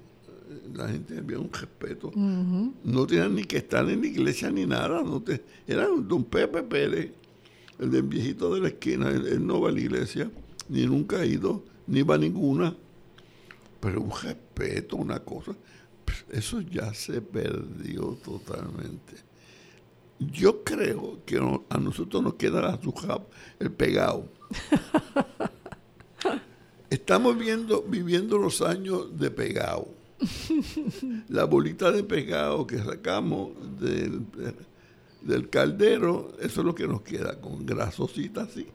[0.73, 2.11] La gente había un respeto.
[2.15, 5.01] No tenían ni que estar en la iglesia ni nada.
[5.03, 7.11] No te, era don Pepe Pérez,
[7.79, 9.09] el del viejito de la esquina.
[9.09, 10.29] Él, no va a la iglesia,
[10.69, 12.75] ni nunca ha ido, ni va a ninguna.
[13.79, 15.53] Pero un respeto, una cosa,
[16.31, 19.15] eso ya se perdió totalmente.
[20.19, 21.37] Yo creo que
[21.69, 22.79] a nosotros nos queda la
[23.59, 24.31] el pegado.
[26.93, 29.87] Estamos viendo, viviendo los años de pegado.
[31.27, 34.21] La bolita de pegado que sacamos del,
[35.23, 38.67] del caldero, eso es lo que nos queda, con grasosita así.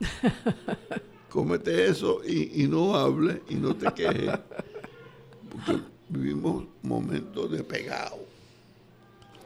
[1.28, 4.38] Cómete eso y, no hable y no te quejes.
[5.50, 8.16] Porque vivimos momentos de pegado.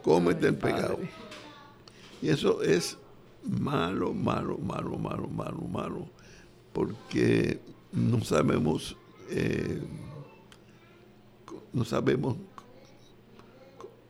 [0.01, 1.01] Cómete el pegado.
[2.23, 2.97] Y eso es
[3.43, 6.07] malo, malo, malo, malo, malo, malo.
[6.73, 7.59] Porque
[7.93, 8.97] no sabemos,
[9.31, 9.81] eh,
[11.73, 12.37] no sabemos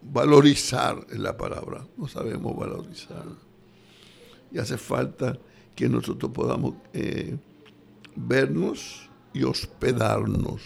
[0.00, 3.24] valorizar la palabra, no sabemos valorizar.
[4.50, 5.38] Y hace falta
[5.74, 7.36] que nosotros podamos eh,
[8.14, 10.62] vernos y hospedarnos.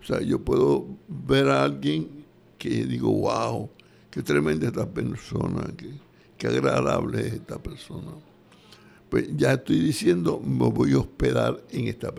[0.00, 2.24] O sea, yo puedo ver a alguien
[2.58, 3.68] que digo, wow,
[4.10, 5.90] qué tremenda esta persona, qué,
[6.38, 8.12] qué agradable es esta persona
[9.14, 12.12] pues ya estoy diciendo, me voy a hospedar en esta...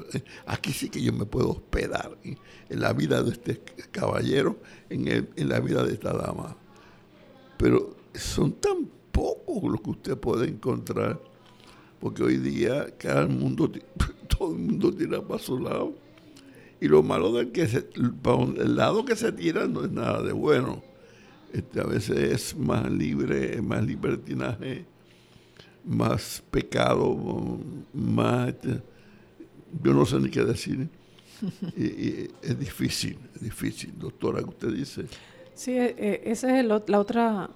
[0.45, 3.59] Aquí sí que yo me puedo hospedar en, la vida de este
[3.91, 4.57] caballero,
[4.89, 6.55] en, la vida de esta dama.
[7.57, 11.19] Pero son tan pocos los que usted puede encontrar,
[11.99, 13.69] porque hoy día cada el mundo,
[14.29, 15.95] todo el mundo tira para su lado.
[16.79, 20.31] Y lo malo del que se, el lado que se tira no es nada de
[20.31, 20.81] bueno.
[21.51, 24.94] Este, a veces es más libre, más libertinaje
[25.85, 27.17] más pecado,
[27.93, 28.53] más...
[29.83, 30.87] Yo no sé ni qué decir.
[31.77, 35.05] y, es difícil, es difícil, doctora, que usted dice.
[35.53, 37.49] Sí, eh, eh, esa es la otra,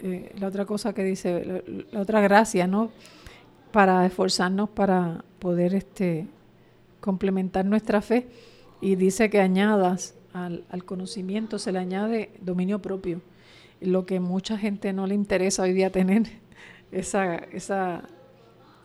[0.00, 2.90] eh, la otra cosa que dice, la, otra gracia, ¿no?
[3.72, 6.26] Para esforzarnos para poder este,
[7.00, 8.28] complementar nuestra fe.
[8.80, 13.20] Y dice que añadas al, al conocimiento, se le añade dominio propio,
[13.80, 16.28] lo que mucha gente no le interesa hoy día tener
[16.92, 18.08] esa, esa,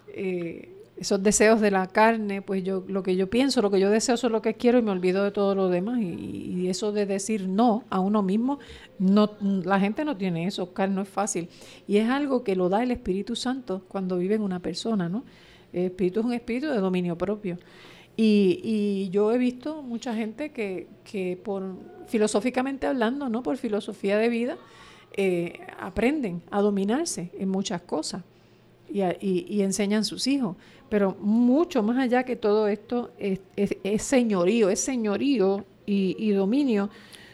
[0.07, 3.89] eh, esos deseos de la carne, pues yo lo que yo pienso, lo que yo
[3.89, 5.99] deseo, eso es lo que quiero y me olvido de todo lo demás.
[6.01, 8.57] Y, eso de decir no a uno mismo,
[8.97, 11.49] no, la gente no tiene eso, Oscar, no es fácil.
[11.87, 15.23] Y es algo que lo da el Espíritu Santo cuando vive en una persona, ¿no?
[15.73, 17.57] El espíritu es un espíritu de dominio propio.
[18.15, 21.75] Y, y yo he visto mucha gente que, que por
[22.07, 23.43] filosóficamente hablando, ¿no?
[23.43, 24.57] Por filosofía de vida,
[25.15, 28.23] eh, aprenden a dominarse en muchas cosas
[28.89, 30.55] y, enseñan sus hijos.
[30.89, 33.41] Pero mucho más allá que todo esto es,
[34.03, 36.89] señorío, es señorío y, dominio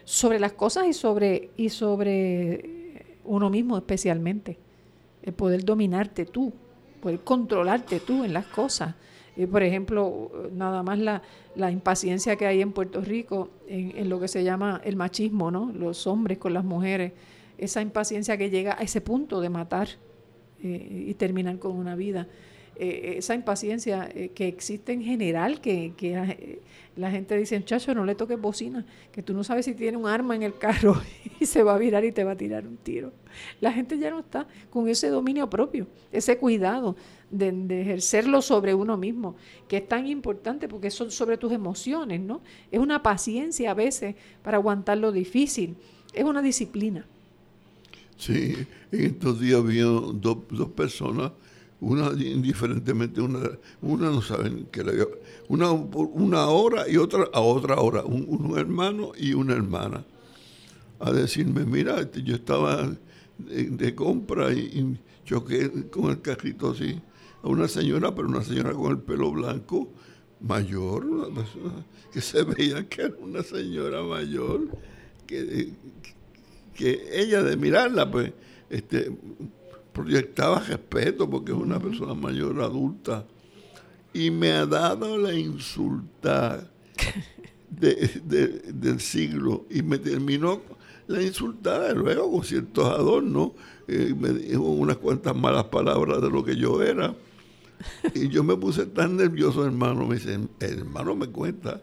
[0.05, 2.39] sobre las cosas y sobre,
[3.25, 4.57] uno mismo especialmente.
[5.23, 6.53] el poder dominarte tú,
[7.01, 8.95] poder controlarte tú en las cosas.
[9.35, 11.21] Eh, por ejemplo, nada más la,
[11.71, 15.51] impaciencia que hay en Puerto Rico en, lo que se llama el machismo.
[15.51, 17.11] Los hombres con las mujeres,
[17.60, 19.89] esa impaciencia que llega a ese punto de matar
[20.63, 22.28] eh, y terminar con una vida.
[22.82, 25.91] Eh, esa impaciencia eh, que existe en general, que,
[26.95, 30.08] la gente dice, chacho, no le toques bocina, que tú no sabes si tiene un
[30.08, 31.02] arma en el carro
[31.41, 33.12] y se va a virar y te va a tirar un tiro.
[33.60, 36.95] La gente ya no está con ese dominio propio, ese cuidado
[37.30, 39.36] de, de ejercerlo sobre uno mismo,
[39.67, 42.41] que es tan importante porque son sobre tus emociones, ¿no?
[42.72, 45.76] Es una paciencia a veces para aguantar lo difícil,
[46.13, 47.06] es una disciplina.
[48.19, 48.53] Sí,
[48.91, 51.32] en estos días había dos, dos personas
[51.79, 53.39] una indiferentemente, una,
[53.82, 54.91] una no saben que la
[55.47, 60.03] una una hora y otra a otra hora, un, hermano y una hermana,
[60.99, 62.91] a decirme, mira, este, yo estaba
[63.38, 66.99] de, compra y, choqué con el carrito así
[67.41, 69.88] a una señora, pero una señora con el pelo blanco,
[70.41, 74.67] mayor, una persona que se veía que era una señora mayor,
[75.25, 75.71] que
[76.77, 78.32] ella de mirarla, pues,
[78.69, 79.12] este,
[79.93, 83.25] proyectaba respeto porque es una persona mayor adulta
[84.13, 86.69] y me ha dado la insulta
[87.69, 90.62] del siglo y me terminó
[91.08, 93.51] la insultada luego con ciertos adornos
[93.88, 97.13] eh, me dijo unas cuantas malas palabras de lo que yo era
[98.13, 101.82] y yo me puse tan nervioso hermano me dice hermano me cuenta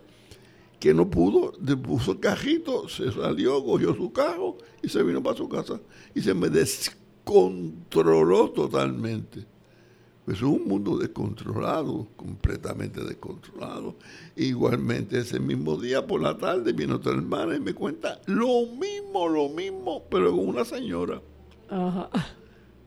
[0.78, 5.36] que no pudo, puso el cajito, se salió, cogió su carro y se vino para
[5.36, 5.80] su casa
[6.14, 9.44] y se me des controló totalmente.
[10.24, 13.94] Pues es un mundo descontrolado, completamente descontrolado.
[14.34, 19.28] Igualmente ese mismo día por la tarde viene otra hermana y me cuenta lo mismo,
[19.28, 21.22] lo mismo, pero con una señora.
[21.68, 22.10] Ajá.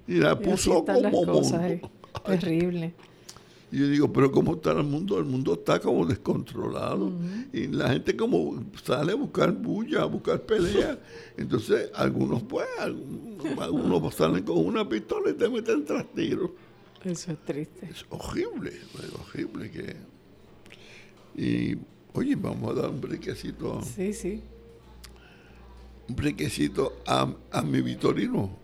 [0.06, 1.82] Y la puso como cosas, eh.
[2.26, 2.94] Terrible.
[3.72, 5.20] Y yo digo, pero ¿cómo está el mundo?
[5.20, 7.12] El mundo está como descontrolado.
[7.54, 11.00] Y la gente como sale a buscar bulla, a buscar pelea.
[11.38, 16.50] Entonces, algunos pues, algunos, salen con una pistola y te meten tras tiros.
[17.04, 17.90] Eso es triste.
[17.90, 19.96] Es horrible, es horrible que...
[21.36, 21.78] Y,
[22.14, 23.82] oye, vamos a dar un brequecito.
[23.84, 24.42] Sí, sí.
[26.10, 28.58] Un brequecito a, a mi Vitorino.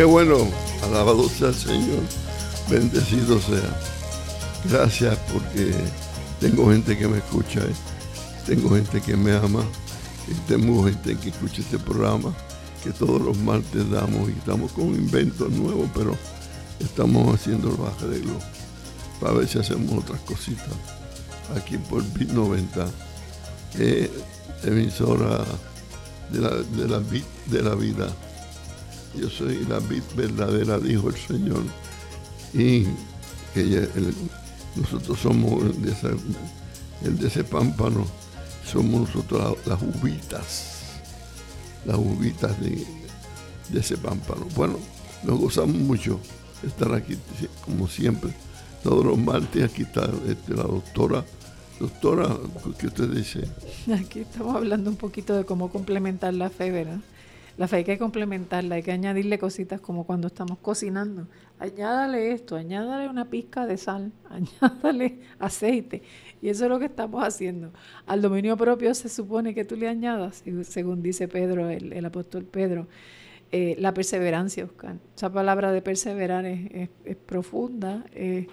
[0.00, 0.48] Qué bueno.
[0.82, 2.00] Alabado sea el Señor.
[2.70, 3.78] Bendecido sea.
[4.64, 5.74] Gracias porque
[6.40, 7.74] tengo gente que me escucha, ¿eh?
[8.46, 9.62] tengo gente que me ama,
[10.48, 12.34] tengo gente que escucha este programa,
[12.82, 16.16] que todos los martes damos y estamos con inventos nuevos, pero
[16.78, 18.40] estamos haciendo el de globo
[19.20, 20.64] para ver si hacemos otras cositas
[21.54, 22.86] aquí por Bit 90,
[23.76, 24.10] que es
[24.64, 25.44] emisora
[26.30, 28.10] de la vida.
[29.14, 31.62] Yo soy la Bit verdadera, dijo el Señor,
[32.54, 32.86] y
[34.76, 38.06] nosotros somos el de, ese, pámpano,
[38.64, 41.00] somos nosotros las uvitas,
[41.84, 42.86] las uvitas de,
[43.70, 44.46] de ese pámpano.
[44.54, 44.78] Bueno,
[45.24, 46.20] nos gozamos mucho
[46.62, 47.16] estar aquí,
[47.64, 48.30] como siempre.
[48.82, 51.24] Todos los martes aquí está este, la doctora.
[51.78, 52.36] Doctora,
[52.78, 53.48] ¿qué usted dice?
[53.94, 57.00] Aquí estamos hablando un poquito de cómo complementar la fe, ¿verdad?
[57.60, 61.26] La fe hay que complementarla, hay que añadirle cositas como cuando estamos cocinando.
[61.58, 66.00] Añádale esto, añádale una pizca de sal, añádale aceite.
[66.40, 67.70] Y eso es lo que estamos haciendo.
[68.06, 72.88] Al dominio propio se supone que tú le añadas, según dice Pedro, el, apóstol Pedro,
[73.52, 74.96] eh, la perseverancia, Oscar.
[75.14, 76.88] Esa palabra de perseverar es,
[77.26, 78.46] profunda, es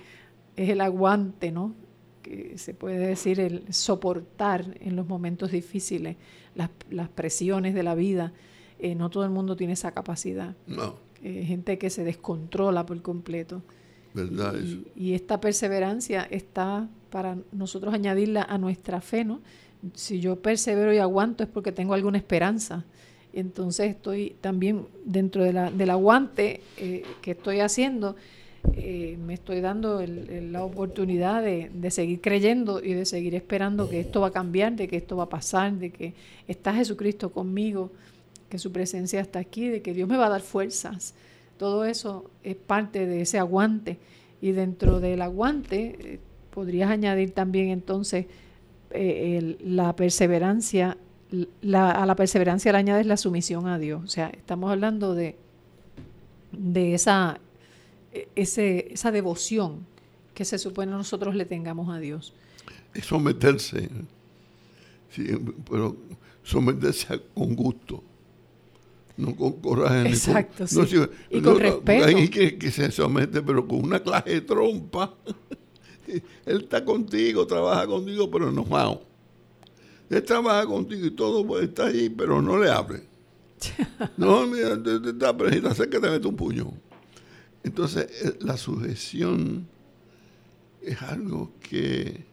[0.58, 1.76] el aguante, ¿no?
[2.22, 6.18] Que se puede decir el soportar en los momentos difíciles,
[6.56, 8.34] las, las presiones de la vida.
[8.80, 10.56] Eh, no todo el mundo tiene esa capacidad.
[10.68, 10.96] No.
[11.24, 13.62] Eh, gente que se descontrola por completo.
[14.14, 14.56] ¿Verdad?
[14.56, 19.42] Y, y, esta perseverancia está para nosotros añadirla a nuestra fe, ¿no?
[19.94, 22.86] Si yo persevero y aguanto es porque tengo alguna esperanza.
[23.34, 28.16] Entonces estoy también dentro de la, del aguante eh, que estoy haciendo,
[28.64, 34.20] me estoy dando la oportunidad de, de, seguir creyendo y de seguir esperando que esto
[34.20, 36.14] va a cambiar, de que esto va a pasar, de que
[36.50, 37.92] está Jesucristo conmigo
[38.50, 41.14] que su presencia está aquí, de que Dios me va a dar fuerzas.
[41.58, 43.98] Todo eso es parte de ese aguante.
[44.42, 46.20] Y dentro del aguante eh,
[46.52, 48.28] podrías añadir también entonces
[48.92, 50.98] eh, la perseverancia.
[51.74, 54.04] a la perseverancia le añades la sumisión a Dios.
[54.04, 55.36] O sea, estamos hablando de,
[56.52, 57.40] de esa,
[58.14, 59.86] e, esa devoción
[60.34, 62.34] que se supone nosotros le tengamos a Dios.
[63.02, 63.90] Someterse,
[65.10, 65.28] sí,
[65.70, 65.96] pero
[66.44, 68.04] someterse con gusto
[69.18, 70.10] no con coraje.
[70.10, 70.98] Exacto, con, sí.
[71.32, 72.06] y con respeto.
[72.06, 75.16] Hay que, que, se somete, pero con una clase de trompa.
[76.08, 79.02] Él está contigo, trabaja contigo, pero enojado.
[80.10, 83.04] Él trabaja contigo y todo puede estar ahí, pero no le hable.
[84.18, 85.36] no, mira, te, te, está
[85.76, 86.72] sé que te mete un puño.
[87.64, 89.68] Entonces, eh, la sujeción
[90.82, 92.24] es algo que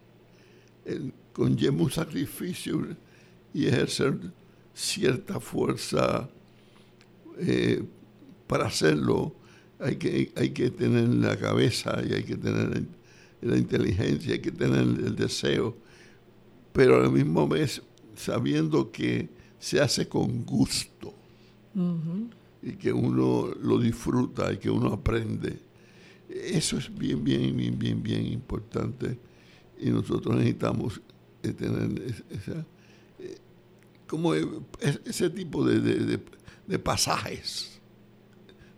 [0.85, 2.87] eh, conlleva un sacrificio
[3.53, 4.17] y ejercer
[4.75, 6.29] cierta fuerza
[7.39, 7.83] eh,
[8.47, 9.35] para hacerlo
[9.79, 12.85] hay que, hay que tener la cabeza y hay que tener
[13.43, 15.77] la inteligencia, hay que tener el deseo,
[16.73, 17.83] pero a la misma vez
[18.17, 19.29] sabiendo que
[19.59, 21.15] se hace con gusto
[22.63, 25.59] y que uno lo disfruta y que uno aprende.
[26.29, 29.19] Eso es bien, bien, bien, bien, bien importante
[29.79, 31.01] y nosotros necesitamos
[31.43, 32.65] eh, tener esa,
[33.19, 33.37] eh,
[34.07, 36.19] como ese tipo de de
[36.79, 37.81] pasajes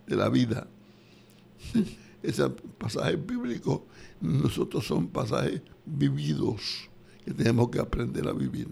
[0.07, 0.66] de la vida.
[2.22, 3.82] Esos pasajes bíblicos,
[4.20, 6.89] nosotros son pasajes vividos
[7.24, 8.68] que tenemos que aprender a vivir.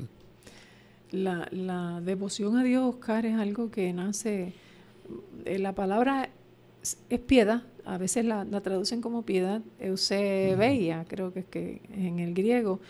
[1.11, 4.53] La, la devoción a Dios, Oscar, es algo que nace,
[5.45, 6.31] eh, la palabra
[7.09, 12.35] es piedad, a veces la, traducen como piedad, eusebeia, creo que es que en el
[12.35, 12.81] griego,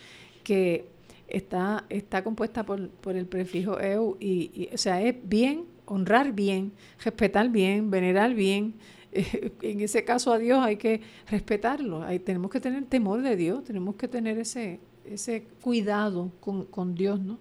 [0.43, 0.87] que
[1.29, 6.33] está, está compuesta por, por el prefijo eu, y, y, o sea, es bien honrar
[6.33, 6.73] bien,
[7.03, 8.75] respetar bien, venerar bien.
[9.63, 13.65] en ese caso a Dios hay que respetarlo, hay, tenemos que tener temor de Dios,
[13.65, 17.39] tenemos que tener ese, ese cuidado con, con Dios, ¿no?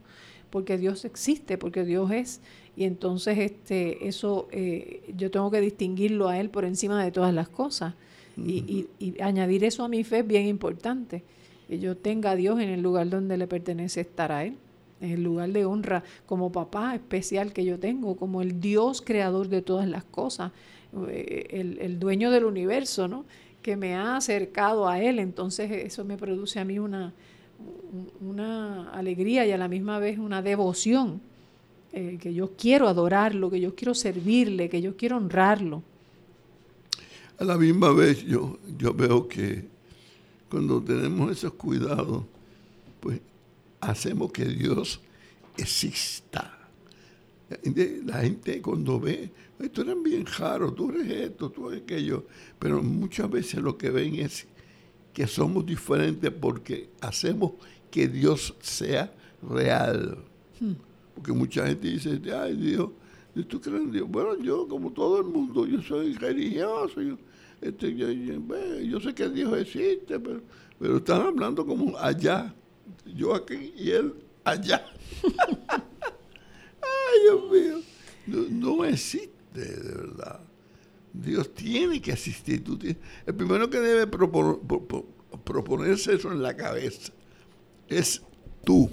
[0.51, 2.41] Porque Dios existe, porque Dios es,
[2.75, 7.33] y entonces este, eso eh, yo tengo que distinguirlo a Él por encima de todas
[7.33, 7.95] las cosas.
[8.37, 11.23] y, y, añadir eso a mi fe es bien importante,
[11.67, 14.57] que yo tenga a Dios en el lugar donde le pertenece estar a Él
[15.03, 19.49] en el lugar de honra, como papá especial que yo tengo, como el Dios creador
[19.49, 20.51] de todas las cosas,
[21.09, 23.25] eh, el, dueño del universo, ¿no?
[23.61, 27.13] que me ha acercado a Él, entonces eso me produce a mí una,
[28.21, 31.21] una alegría y a la misma vez una devoción,
[31.91, 35.83] eh, que yo quiero adorarlo, que yo quiero servirle, que yo quiero honrarlo.
[37.37, 39.65] A la misma vez yo, yo veo que
[40.49, 42.23] cuando tenemos esos cuidados,
[42.99, 43.19] pues
[43.89, 44.99] hacemos que Dios
[45.57, 46.59] exista.
[48.05, 49.31] La gente cuando ve,
[49.71, 52.25] tú eres bien raro, tú eres esto, tú eres aquello,
[52.57, 54.47] pero muchas veces lo que ven es
[55.13, 57.53] que somos diferentes porque hacemos
[57.91, 59.13] que Dios sea
[59.47, 60.17] real.
[60.59, 60.73] Hmm.
[61.13, 62.89] Porque mucha gente dice, ay Dios,
[63.47, 64.09] ¿tú crees en Dios?
[64.09, 67.17] Bueno, yo como todo el mundo, yo soy religioso, yo,
[67.61, 70.41] este, yo, sé que Dios existe, pero,
[70.79, 72.53] pero están hablando como allá,
[73.05, 74.13] yo aquí y él
[74.43, 74.85] allá.
[76.81, 77.81] ay Dios mío,
[78.49, 80.39] no, existe de verdad.
[81.13, 82.63] Dios tiene que existir.
[82.63, 84.07] Tú el primero que debe
[85.43, 87.13] proponerse eso en la cabeza
[87.87, 88.21] es
[88.63, 88.89] tú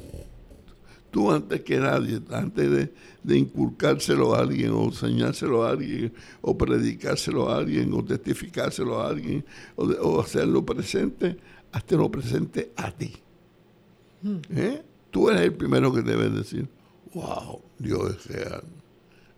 [1.10, 2.92] tú antes que nadie, antes
[3.22, 9.08] de, inculcárselo a alguien o enseñárselo a alguien o predicárselo a alguien o testificárselo a
[9.08, 9.44] alguien
[9.76, 11.36] o, hacerlo presente,
[11.72, 13.12] hazlo presente a ti.
[14.50, 14.82] ¿Eh?
[15.10, 16.68] Tú eres el primero que debes decir,
[17.14, 18.64] wow, Dios es real.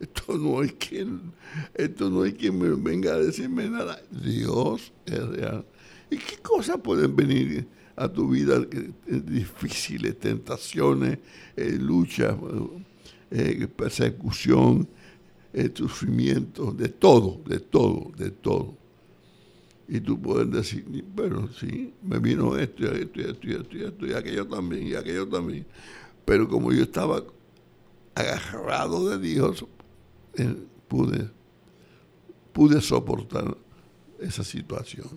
[0.00, 1.32] Esto no hay quien,
[1.74, 4.00] esto no hay quien venga a decirme nada.
[4.10, 5.64] Dios es real.
[6.10, 7.66] ¿Y qué cosas pueden venir?
[7.96, 8.60] a tu vida
[9.06, 11.18] difíciles, tentaciones,
[11.56, 12.34] eh, luchas,
[13.30, 14.88] eh, persecución,
[15.52, 18.76] eh, sufrimiento, de todo, de todo, de todo.
[19.88, 24.46] Y tú puedes decir, bueno, sí, me vino esto, esto, esto, esto, esto, y aquello
[24.46, 25.66] también, y aquello también.
[26.24, 27.22] Pero como yo estaba
[28.14, 29.66] agarrado de Dios,
[30.88, 31.28] pude,
[32.52, 33.56] pude soportar
[34.20, 35.08] esa situación.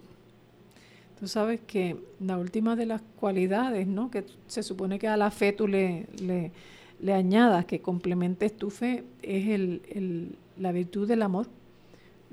[1.20, 4.12] Tú sabes que la última de las cualidades, ¿no?
[4.12, 6.08] Que se supone que a la fe tú le,
[7.00, 11.48] le, añadas, que complementes tu fe, es el, la virtud del amor.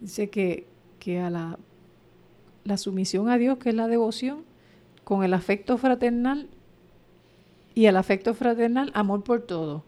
[0.00, 0.66] Dice que,
[0.98, 1.58] que a la,
[2.64, 4.44] la sumisión a Dios, que es la devoción,
[5.04, 6.48] con el afecto fraternal
[7.74, 9.84] y el afecto fraternal, amor por todo.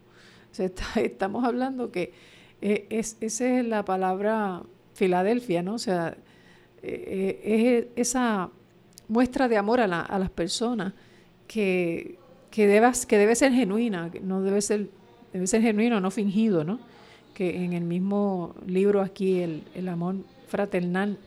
[0.96, 2.12] estamos hablando que
[2.62, 4.62] eh, es, esa es la palabra
[4.94, 5.74] Filadelfia, ¿no?
[5.74, 6.16] O sea,
[6.82, 8.50] eh, eh, es esa
[9.08, 10.92] muestra de amor a, las personas
[11.48, 12.18] que,
[12.50, 14.88] que, debas, que debe ser genuina, que no debe ser,
[15.32, 16.78] debe ser genuino, no fingido, ¿no?
[17.34, 20.16] Que en el mismo libro aquí, el, amor
[20.46, 21.18] fraternal,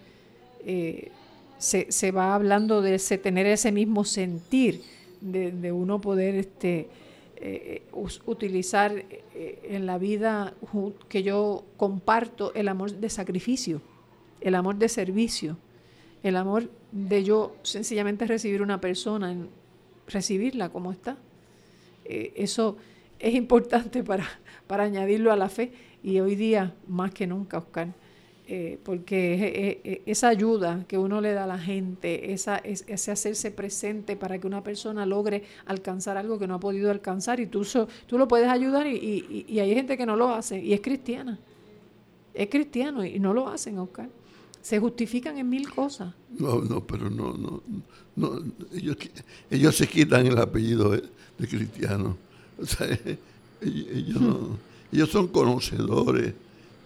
[1.58, 4.82] se, se, va hablando de tener ese mismo sentir,
[5.22, 6.90] de, uno poder este,
[7.38, 7.84] eh,
[8.26, 10.54] utilizar eh, en la vida
[11.10, 13.82] que yo comparto el amor de sacrificio,
[14.42, 15.58] el amor de servicio,
[16.24, 19.36] el amor de yo sencillamente recibir una persona,
[20.08, 21.18] recibirla como está.
[22.06, 22.78] Eh, eso
[23.20, 24.28] es importante para,
[24.68, 25.72] para añadirlo a la fe
[26.04, 27.90] y hoy día más que nunca, Oscar,
[28.48, 34.16] eh, porque esa ayuda que uno le da a la gente, esa, ese hacerse presente
[34.16, 37.66] para que una persona logre alcanzar algo que no ha podido alcanzar y tú,
[38.06, 41.38] tú lo puedes ayudar y, y hay gente que no lo hace y es cristiana,
[42.34, 44.10] es cristiano y no lo hacen, Oscar
[44.68, 46.14] se justifican en mil cosas.
[46.38, 47.64] No, no, pero no, no,
[48.18, 48.42] no
[48.74, 48.98] ellos,
[49.50, 51.04] ellos se quitan el apellido de,
[51.48, 52.18] cristiano.
[52.62, 52.86] O sea,
[53.62, 54.22] ellos,
[54.92, 56.34] ellos son conocedores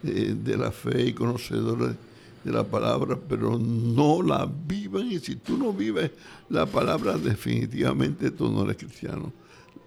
[0.04, 1.95] eh, de la fe y conocedores
[2.43, 5.12] de la palabra, pero no la viven.
[5.12, 6.12] Y si tú no vives
[6.49, 9.32] la palabra, definitivamente tú no eres cristiano.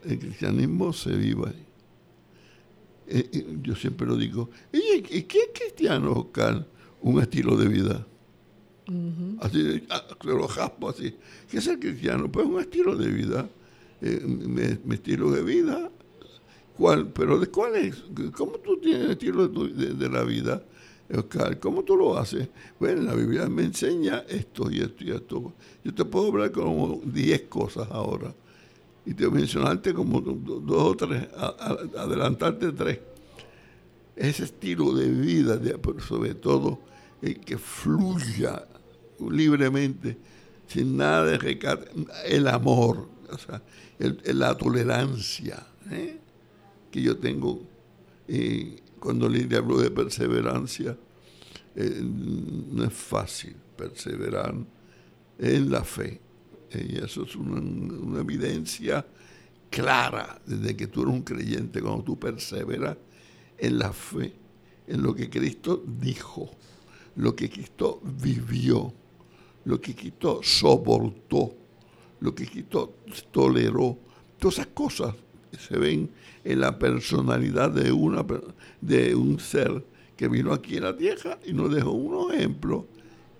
[0.05, 1.53] El cristianismo se vive.
[3.07, 4.51] Eh, eh, yo siempre lo digo.
[4.73, 6.67] ¿Y qué es cristiano, Oscar?
[7.05, 8.07] un estilo de vida.
[9.41, 11.15] Así, ah, lo jaspo así.
[11.51, 12.31] ¿Qué es el cristiano?
[12.33, 13.49] Pues un estilo de vida.
[14.01, 15.91] Eh, mi, estilo de vida.
[16.77, 18.05] ¿Pero de cuál es?
[18.37, 20.62] ¿Cómo tú tienes el estilo de, la vida?
[21.14, 22.49] Oscar, ¿cómo tú lo haces?
[22.81, 25.53] Bueno, la Biblia me enseña esto y esto y esto.
[25.85, 28.35] Yo te puedo hablar como 10 cosas ahora.
[29.07, 31.29] Y te mencionarte como dos o tres,
[31.99, 32.99] adelantarte tres.
[34.16, 36.81] Ese estilo de vida, de, sobre todo,
[37.20, 38.66] que fluya
[39.31, 40.16] libremente,
[40.66, 41.85] sin nada de recato,
[42.25, 43.62] el amor, o sea,
[43.99, 46.18] la tolerancia ¿eh?
[46.95, 47.61] Que yo tengo.
[48.28, 50.97] Y cuando le hablo de perseverancia,
[51.74, 54.55] eh, no es fácil perseverar
[55.40, 56.20] en la fe.
[56.72, 59.05] Y eso es una, una, evidencia
[59.70, 62.97] clara desde que tú eres un creyente, cuando tú perseveras
[63.59, 64.32] en la fe,
[64.86, 66.49] en lo que Cristo dijo
[67.16, 68.92] lo que Cristo vivió,
[69.64, 71.55] lo que Cristo soportó,
[72.20, 72.99] lo que Cristo
[73.32, 73.99] toleró.
[74.38, 75.14] Todas esas cosas
[75.57, 76.11] se ven
[76.45, 78.25] en la personalidad de, una,
[78.81, 79.85] de un ser
[80.17, 82.85] que vino aquí a la tierra y nos dejó unos ejemplos.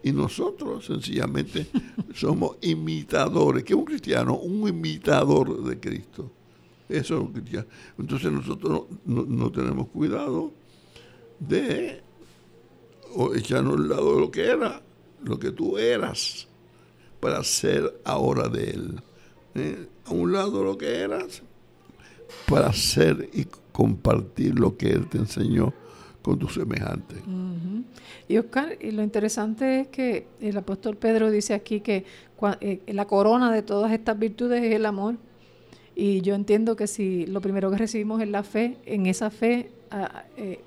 [0.03, 1.67] Y nosotros sencillamente
[2.15, 3.65] somos imitadores.
[3.65, 4.37] ¿Qué es un cristiano?
[4.37, 6.31] Un imitador de Cristo.
[6.89, 7.67] Eso es lo cristiano.
[7.99, 10.53] Entonces nosotros no, tenemos cuidado
[11.41, 12.03] de
[13.35, 14.83] echarnos al lado de lo que era,
[15.23, 16.49] lo que tú eras,
[17.21, 19.03] para ser ahora de Él.
[19.55, 19.89] ¿Eh?
[20.05, 21.43] A un lado lo que eras,
[22.49, 25.73] para ser y compartir lo que Él te enseñó
[26.23, 27.19] con tus semejantes.
[28.29, 32.05] Y Oscar, y lo interesante es que el apóstol Pedro dice aquí que
[32.61, 35.17] eh, la corona de todas estas virtudes es el amor.
[35.95, 39.71] Y yo entiendo que si lo primero que recibimos es la fe, en esa fe,
[40.37, 40.61] eh,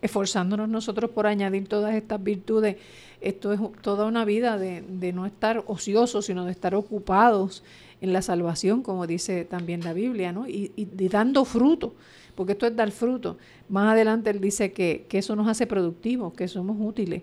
[0.00, 2.76] esforzándonos nosotros por añadir todas estas virtudes,
[3.20, 4.82] esto es toda una vida de,
[5.12, 7.62] no estar ociosos, sino de estar ocupados
[8.00, 10.46] en la salvación, como dice también la Biblia, ¿no?
[10.48, 11.94] y, y, dando fruto,
[12.34, 13.38] porque esto es dar fruto.
[13.68, 17.22] Más adelante él dice que, que eso nos hace productivos, que somos útiles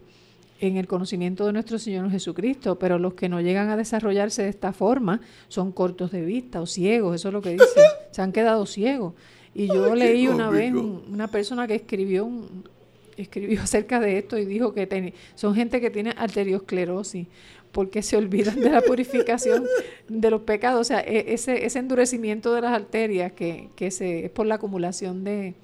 [0.59, 4.49] en el conocimiento de nuestro Señor Jesucristo, pero los que no llegan a desarrollarse de
[4.49, 7.65] esta forma son cortos de vista o ciegos, eso es lo que dice,
[8.11, 9.13] se han quedado ciegos.
[9.53, 12.30] Y yo leí una vez una persona que escribió
[13.17, 17.28] escribió acerca de esto y dijo que son gente que tiene arteriosclerosis
[17.74, 19.65] porque se olvidan de la purificación
[20.07, 24.26] de los pecados, o sea, e, ese, ese endurecimiento de las arterias que, que se,
[24.26, 25.55] es por la acumulación de,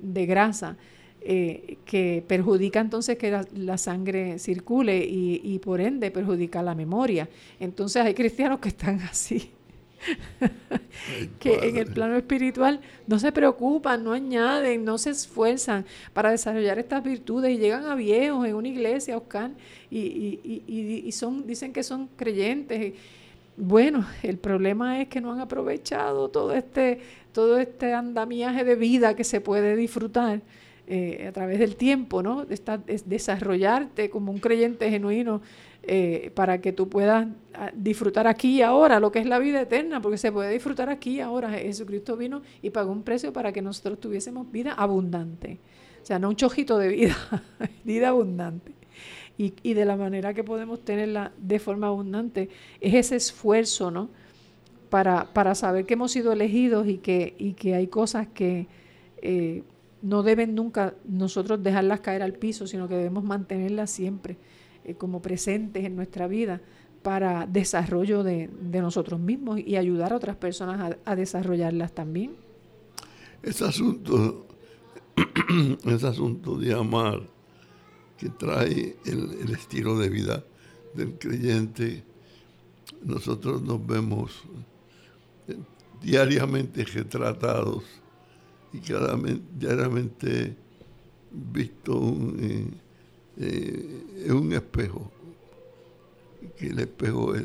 [0.00, 0.76] de grasa
[1.20, 7.28] eh, que perjudica entonces que la, sangre circule y, y, por ende perjudica la memoria.
[7.60, 9.50] Entonces hay cristianos que están así,
[11.38, 16.78] que en el plano espiritual no se preocupan, no añaden, no se esfuerzan para desarrollar
[16.78, 19.50] estas virtudes y llegan a viejos en una iglesia, Oscar,
[19.90, 22.94] y, y, y, y son, dicen que son creyentes.
[23.56, 27.00] Bueno, el problema es que no han aprovechado todo este,
[27.32, 30.42] todo este andamiaje de vida que se puede disfrutar
[30.86, 32.46] eh, a través del tiempo, ¿no?
[32.46, 35.42] desarrollarte como un creyente genuino
[35.84, 39.60] eh, para que tú puedas ah, disfrutar aquí y ahora lo que es la vida
[39.60, 41.50] eterna, porque se puede disfrutar aquí y ahora.
[41.50, 45.58] Jesucristo vino y pagó un precio para que nosotros tuviésemos vida abundante.
[46.02, 47.16] O sea, no un chojito de vida,
[47.84, 48.72] vida abundante.
[49.38, 52.48] Y, y, de la manera que podemos tenerla de forma abundante
[52.80, 54.10] es ese esfuerzo, ¿no?
[54.90, 58.66] Para, para saber que hemos sido elegidos y que, y que hay cosas que
[59.22, 59.62] eh,
[60.02, 64.36] no deben nunca nosotros dejarlas caer al piso, sino que debemos mantenerlas siempre
[64.88, 66.62] eh, como presentes en nuestra vida
[67.02, 72.36] para desarrollo de, nosotros mismos y ayudar a otras personas a, desarrollarlas también.
[73.42, 74.46] Ese asunto,
[75.84, 77.20] ese asunto de amar
[78.16, 80.44] que trae el, estilo de vida
[80.94, 82.02] del creyente,
[83.04, 84.42] nosotros nos vemos
[85.48, 85.56] eh,
[86.02, 87.84] diariamente retratados
[88.72, 90.56] y claramente
[91.30, 92.87] visto un,
[93.38, 95.10] un espejo,
[96.56, 97.44] que el espejo es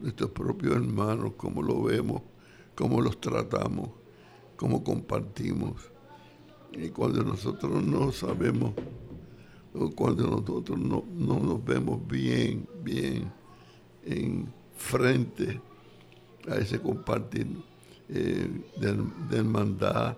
[0.00, 2.22] nuestros propios hermanos, cómo lo vemos,
[2.74, 3.90] cómo los tratamos,
[4.56, 5.74] cómo compartimos.
[6.72, 8.72] Y cuando nosotros no sabemos,
[9.74, 13.30] o cuando nosotros no, nos vemos bien, bien
[14.04, 15.60] en frente
[16.48, 17.46] a ese compartir
[18.08, 18.48] eh,
[18.80, 18.92] de,
[19.30, 20.16] de hermandad,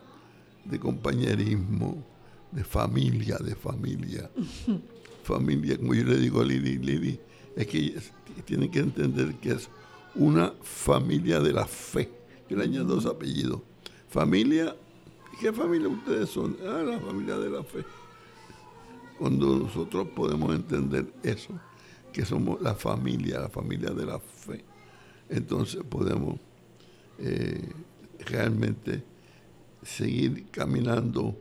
[0.65, 2.05] de compañerismo,
[2.53, 4.31] de familia, de familia.
[5.23, 7.21] familia, como yo le digo a Lili, Lili,
[7.57, 7.95] es que
[8.45, 9.69] tienen que entender que es
[10.15, 12.11] una familia de la fe.
[12.49, 13.61] Yo le añado dos apellidos.
[14.09, 14.75] Familia,
[15.41, 16.57] ¿qué familia ustedes son?
[16.67, 17.85] Ah, la familia de la fe.
[19.19, 21.59] Cuando nosotros podemos entender eso,
[22.13, 24.65] que somos la familia, la familia de la fe,
[25.29, 26.41] entonces podemos
[27.19, 27.73] eh,
[28.27, 29.05] realmente
[29.83, 31.37] seguir caminando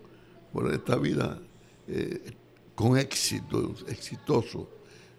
[0.54, 1.40] por esta vida
[1.88, 2.36] eh,
[2.80, 4.70] con éxito, exitoso.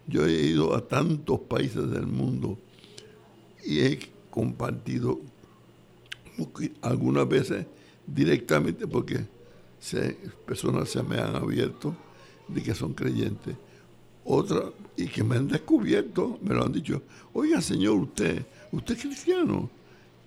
[0.07, 2.57] Yo he ido a tantos países del mundo
[3.63, 3.99] y he
[4.31, 5.21] compartido
[6.81, 7.67] algunas veces
[8.07, 9.27] directamente porque
[10.47, 11.95] personas se me han abierto
[12.49, 13.55] de que son creyentes.
[14.25, 17.03] Otras, y que me han descubierto, me lo han dicho,
[17.35, 18.43] oiga señor, usted,
[18.73, 19.69] usted es cristiano.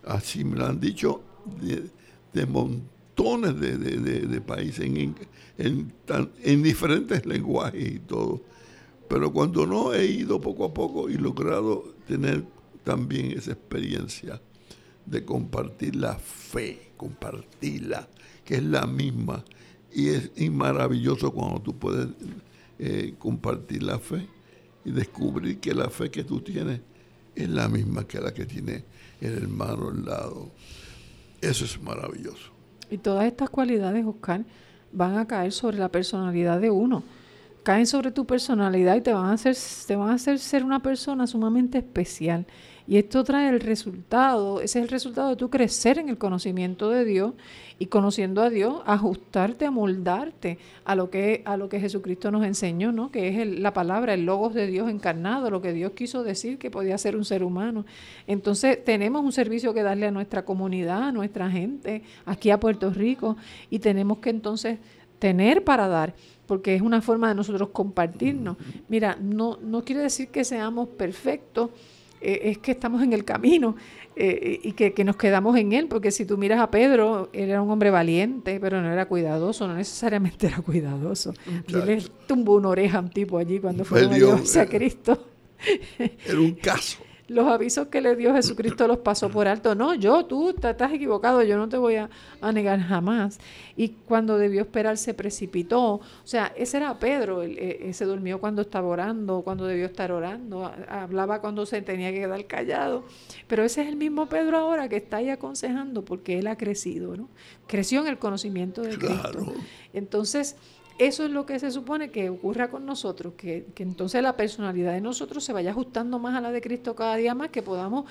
[0.05, 1.23] Así me lo han dicho
[1.59, 1.89] de,
[2.31, 2.45] de
[3.15, 5.15] montones de, países en,
[5.57, 8.41] en, diferentes lenguajes y todo.
[9.07, 12.43] Pero cuando no he ido poco a poco y logrado tener
[12.83, 14.41] también esa experiencia
[15.05, 18.07] de compartir la fe, compartirla,
[18.43, 19.43] que es la misma.
[19.91, 22.07] Y es maravilloso cuando tú puedes
[22.79, 24.27] eh, compartir la fe
[24.85, 26.81] y descubrir que la fe que tú tienes
[27.35, 28.85] es la misma que la que tiene
[29.21, 30.51] el hermano al lado.
[31.41, 32.52] Eso es maravilloso.
[32.93, 34.43] Y todas estas cualidades, Oscar,
[34.91, 37.01] van a caer sobre la personalidad de uno.
[37.63, 39.55] caen sobre tu personalidad y te van a hacer,
[39.87, 42.45] te van a hacer ser una persona sumamente especial.
[42.85, 46.89] Y esto trae el resultado, ese es el resultado de tu crecer en el conocimiento
[46.89, 47.33] de Dios
[47.79, 52.91] y conociendo a Dios, ajustarte, amoldarte a lo que, a lo que Jesucristo nos enseñó,
[52.91, 53.09] ¿no?
[53.09, 56.69] que es la palabra, el logos de Dios encarnado, lo que Dios quiso decir que
[56.69, 57.85] podía ser un ser humano.
[58.27, 62.89] Entonces tenemos un servicio que darle a nuestra comunidad, a nuestra gente, aquí a Puerto
[62.89, 63.37] Rico,
[63.69, 64.79] y tenemos que entonces
[65.19, 66.13] tener para dar
[66.45, 68.57] porque es una forma de nosotros compartirnos.
[68.89, 71.69] Mira, no, no quiere decir que seamos perfectos,
[72.23, 73.75] eh, es que estamos en el camino
[74.15, 77.61] eh, y que, nos quedamos en él, porque si tú miras a Pedro, él era
[77.61, 81.33] un hombre valiente, pero no era cuidadoso, no necesariamente era cuidadoso.
[81.67, 85.27] Él le tumbó una oreja a un tipo allí cuando fue a Cristo.
[86.25, 86.97] Era un caso
[87.33, 89.75] los avisos que le dio Jesucristo los pasó por alto.
[89.75, 92.09] No, yo, tú te, estás equivocado, yo no te voy a,
[92.53, 93.39] negar jamás.
[93.75, 95.95] Y cuando debió esperar se precipitó.
[95.95, 100.11] O sea, ese era Pedro, él, e, se durmió cuando estaba orando, cuando debió estar
[100.11, 103.03] orando, hablaba cuando se tenía que quedar callado.
[103.47, 107.17] Pero ese es el mismo Pedro ahora que está ahí aconsejando porque él ha crecido,
[107.17, 107.29] ¿no?
[107.67, 109.53] Creció en el conocimiento de Cristo.
[109.93, 110.55] Entonces,
[110.99, 115.01] eso es lo que se supone que ocurra con nosotros, que, entonces la personalidad de
[115.01, 118.05] nosotros se vaya ajustando más a la de Cristo cada día más, que podamos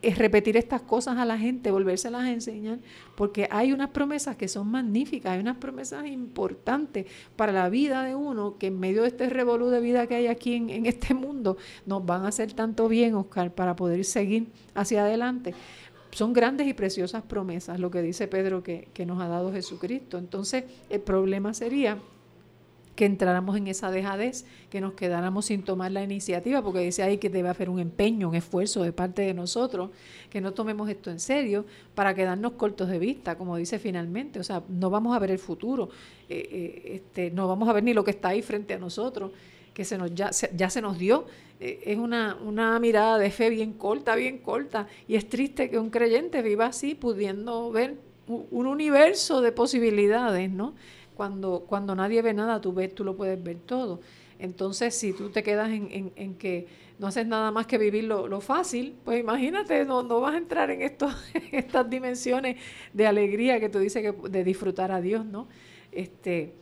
[0.00, 2.78] eh, repetir estas cosas a la gente, volvérselas a enseñar,
[3.16, 7.06] porque hay unas promesas que son magníficas, hay unas promesas importantes
[7.36, 10.26] para la vida de uno, que en medio de este revolú de vida que hay
[10.26, 15.04] aquí en, este mundo, nos van a hacer tanto bien, Oscar, para poder seguir hacia
[15.04, 15.54] adelante
[16.12, 20.18] son grandes y preciosas promesas, lo que dice Pedro que, que, nos ha dado Jesucristo.
[20.18, 21.96] Entonces, el problema sería
[22.94, 27.18] que entráramos en esa dejadez, que nos quedáramos sin tomar la iniciativa, porque dice ahí
[27.18, 29.90] que debe haber un empeño, un esfuerzo de parte de nosotros,
[30.28, 31.64] que no tomemos esto en serio
[31.94, 35.38] para quedarnos cortos de vista, como dice finalmente, o sea, no vamos a ver el
[35.38, 35.88] futuro,
[36.28, 39.32] eh, eh, este, no vamos a ver ni lo que está ahí frente a nosotros,
[39.72, 41.24] que se nos, ya, ya se nos dio,
[41.60, 45.78] eh, es una, una mirada de fe bien corta, bien corta, y es triste que
[45.78, 47.96] un creyente viva así, pudiendo ver
[48.28, 50.74] un universo de posibilidades, ¿no?
[51.22, 54.00] Cuando, cuando nadie ve nada, tú, ves, tú lo puedes ver todo.
[54.40, 56.66] Entonces, si tú te quedas en, en, que
[56.98, 60.72] no haces nada más que vivir lo, fácil, pues imagínate, no, no, vas a entrar
[60.72, 61.14] en, estos,
[61.52, 62.56] estas dimensiones
[62.92, 65.46] de alegría que tú dices que de disfrutar a Dios, ¿no?
[65.92, 66.54] Este,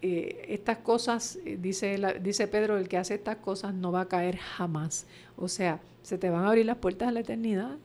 [0.00, 4.08] eh, estas cosas, eh, dice, dice Pedro, el que hace estas cosas no va a
[4.08, 5.06] caer jamás.
[5.36, 7.76] O sea, se te van a abrir las puertas a la eternidad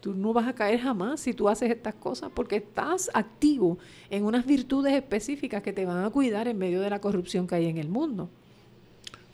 [0.00, 3.78] Tú no vas a caer jamás si tú haces estas cosas porque estás activo
[4.10, 7.56] en unas virtudes específicas que te van a cuidar en medio de la corrupción que
[7.56, 8.30] hay en el mundo.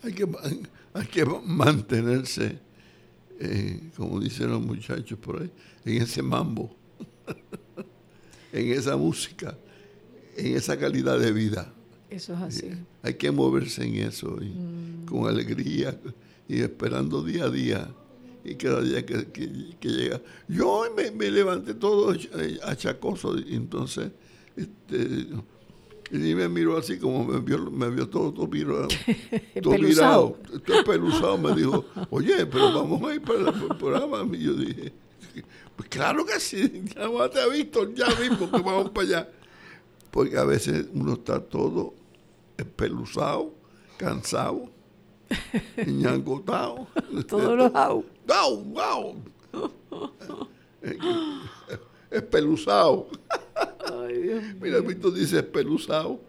[0.03, 0.27] Hay que,
[0.95, 2.59] hay que mantenerse,
[3.41, 5.51] eh, como dicen los muchachos por ahí,
[5.85, 6.75] en ese mambo,
[8.53, 9.57] en esa música,
[10.37, 11.73] en esa calidad de vida.
[12.09, 12.71] Eso es así.
[13.03, 15.07] Hay que moverse en eso y mm.
[15.07, 15.99] con alegría
[16.49, 17.89] y esperando día a día
[18.45, 19.27] y cada día que,
[19.81, 20.21] llega.
[20.49, 22.15] Yo me, me, levanté todo
[22.63, 24.11] achacoso y entonces
[24.57, 25.29] este,
[26.11, 28.89] y me miró así como me vio, me vio todo, todo, virado,
[29.63, 34.25] todo virado, todo peluzado, me dijo, oye, pero vamos a ir para el programa.
[34.37, 34.93] Y yo dije,
[35.75, 39.29] pues claro que sí, ya te ha visto, ya mismo que vamos para allá.
[40.11, 41.95] Porque a veces uno está todo
[42.57, 43.53] espeluzado,
[43.97, 44.71] cansado,
[45.87, 46.87] ñangotado.
[47.29, 48.05] Todos los au.
[48.27, 48.65] ¡Wow!
[48.65, 49.17] ¡Wow!
[52.11, 53.09] Espeluzado.
[53.93, 56.21] Ay, Dios Mira, Víctor dice espeluzado.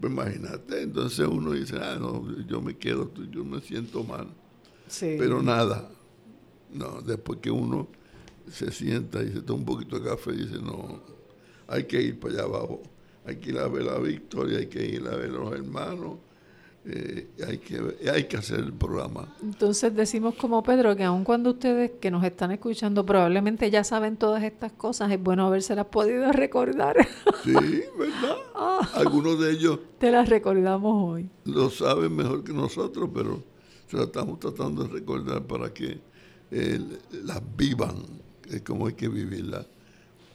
[0.00, 4.28] Pues imagínate, entonces uno dice, ah, no, yo me quedo, yo me siento mal.
[4.88, 5.16] Sí.
[5.18, 5.90] Pero nada.
[6.72, 7.86] No, después que uno
[8.50, 11.00] se sienta y se toma un poquito de café y dice, no,
[11.68, 12.82] hay que ir para allá abajo.
[13.26, 16.18] Hay que ir a ver la victoria, hay que ir a ver a los hermanos
[16.86, 19.34] eh, hay, que, hay que hacer el programa.
[19.42, 24.16] Entonces decimos como Pedro que aun cuando ustedes que nos están escuchando probablemente ya saben
[24.16, 26.96] todas estas cosas, es bueno habérselas podido recordar.
[27.44, 28.36] Sí, ¿verdad?
[28.54, 28.86] Ah.
[28.94, 29.78] Algunos de ellos...
[29.98, 31.30] Te las recordamos hoy.
[31.46, 33.42] Lo saben mejor que nosotros, pero
[33.88, 35.98] se las estamos tratando de recordar para que
[36.50, 36.78] eh,
[37.24, 37.96] las vivan,
[38.50, 39.66] es como hay que vivirlas.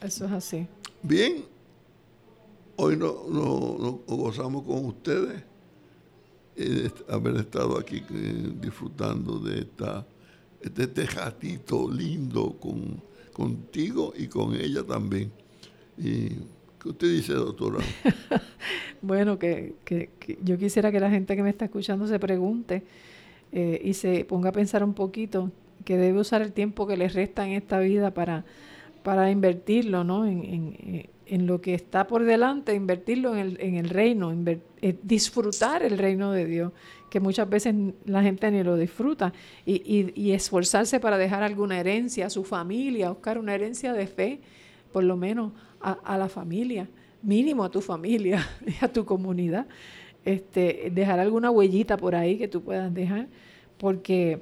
[0.01, 0.67] Eso es así.
[1.03, 1.45] Bien,
[2.77, 5.43] hoy no, no, no gozamos con ustedes
[7.09, 10.05] haber estado aquí eh, disfrutando de esta
[10.65, 13.01] este tejatito lindo con,
[13.31, 15.31] contigo y con ella también.
[15.97, 16.29] Y,
[16.79, 17.79] ¿Qué usted dice, doctora?
[19.01, 19.75] bueno, que,
[20.43, 22.83] yo quisiera que la gente que me está escuchando se pregunte
[23.51, 25.51] eh, y se ponga a pensar un poquito
[25.83, 28.43] que debe usar el tiempo que le resta en esta vida para,
[29.03, 30.25] para invertirlo ¿no?
[30.25, 35.83] en, en lo que está por delante, invertirlo en el, en el reino, eh, disfrutar
[35.83, 36.71] el reino de Dios,
[37.09, 37.73] que muchas veces
[38.05, 39.33] la gente ni lo disfruta,
[39.65, 44.39] y, y, esforzarse para dejar alguna herencia a su familia, buscar una herencia de fe,
[44.91, 45.51] por lo menos
[45.81, 46.89] a, la familia,
[47.21, 48.47] mínimo a tu familia
[48.81, 49.67] a tu comunidad.
[50.23, 53.27] Este, dejar alguna huellita por ahí que tú puedas dejar,
[53.77, 54.41] porque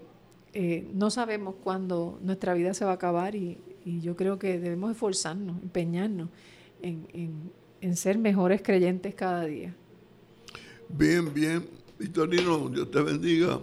[0.54, 4.92] eh, no sabemos cuándo nuestra vida se va a acabar y yo creo que debemos
[4.92, 6.30] esforzarnos, empeñarnos
[6.84, 9.76] en, ser mejores creyentes cada día.
[10.90, 11.66] Bien, bien.
[11.98, 13.60] Victorino, Dios te bendiga.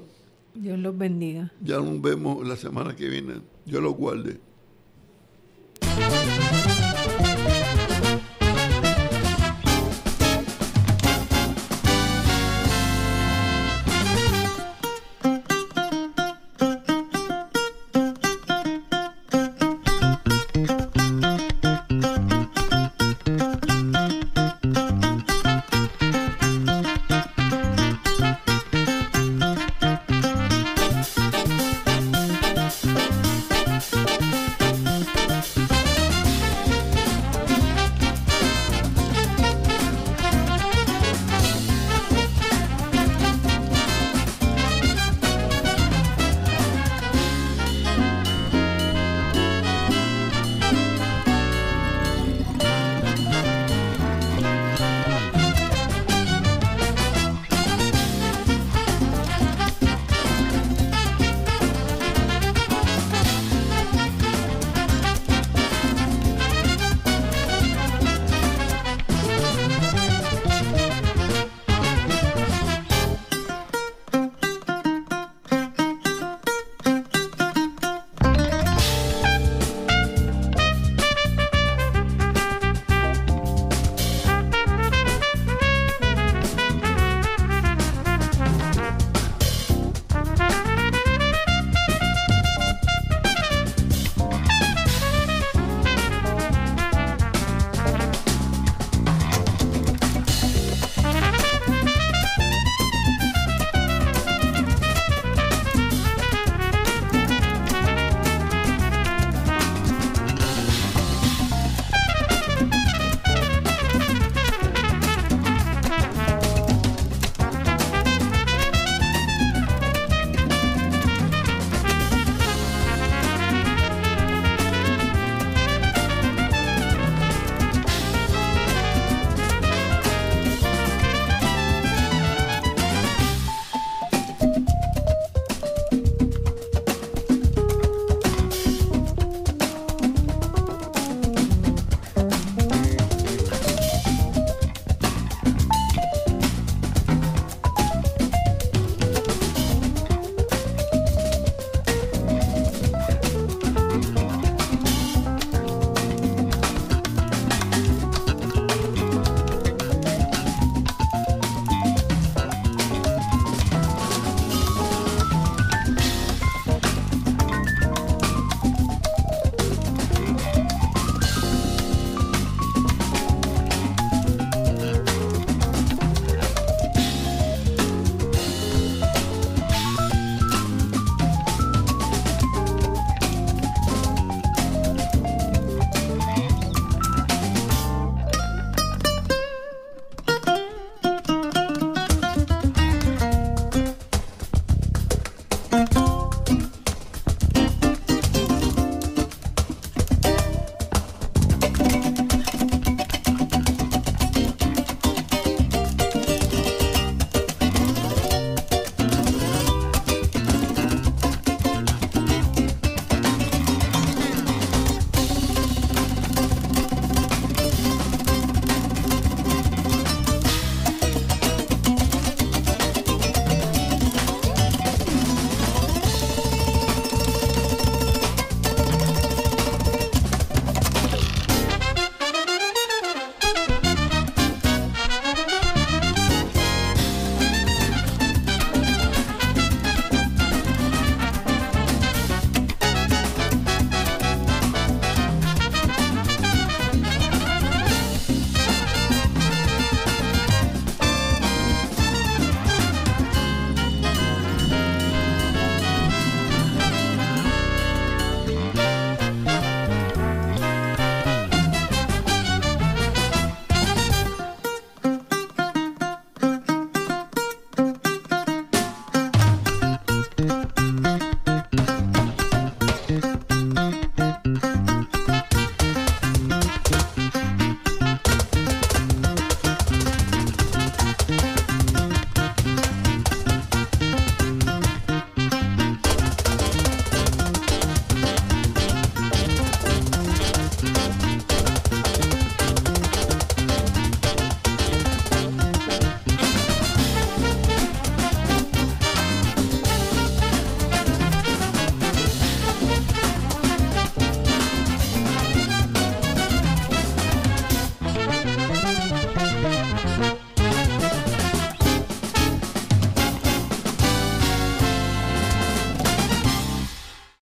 [0.55, 1.53] Dios los bendiga.
[1.61, 3.35] Ya nos vemos la semana que viene.
[3.65, 4.39] Dios los guarde.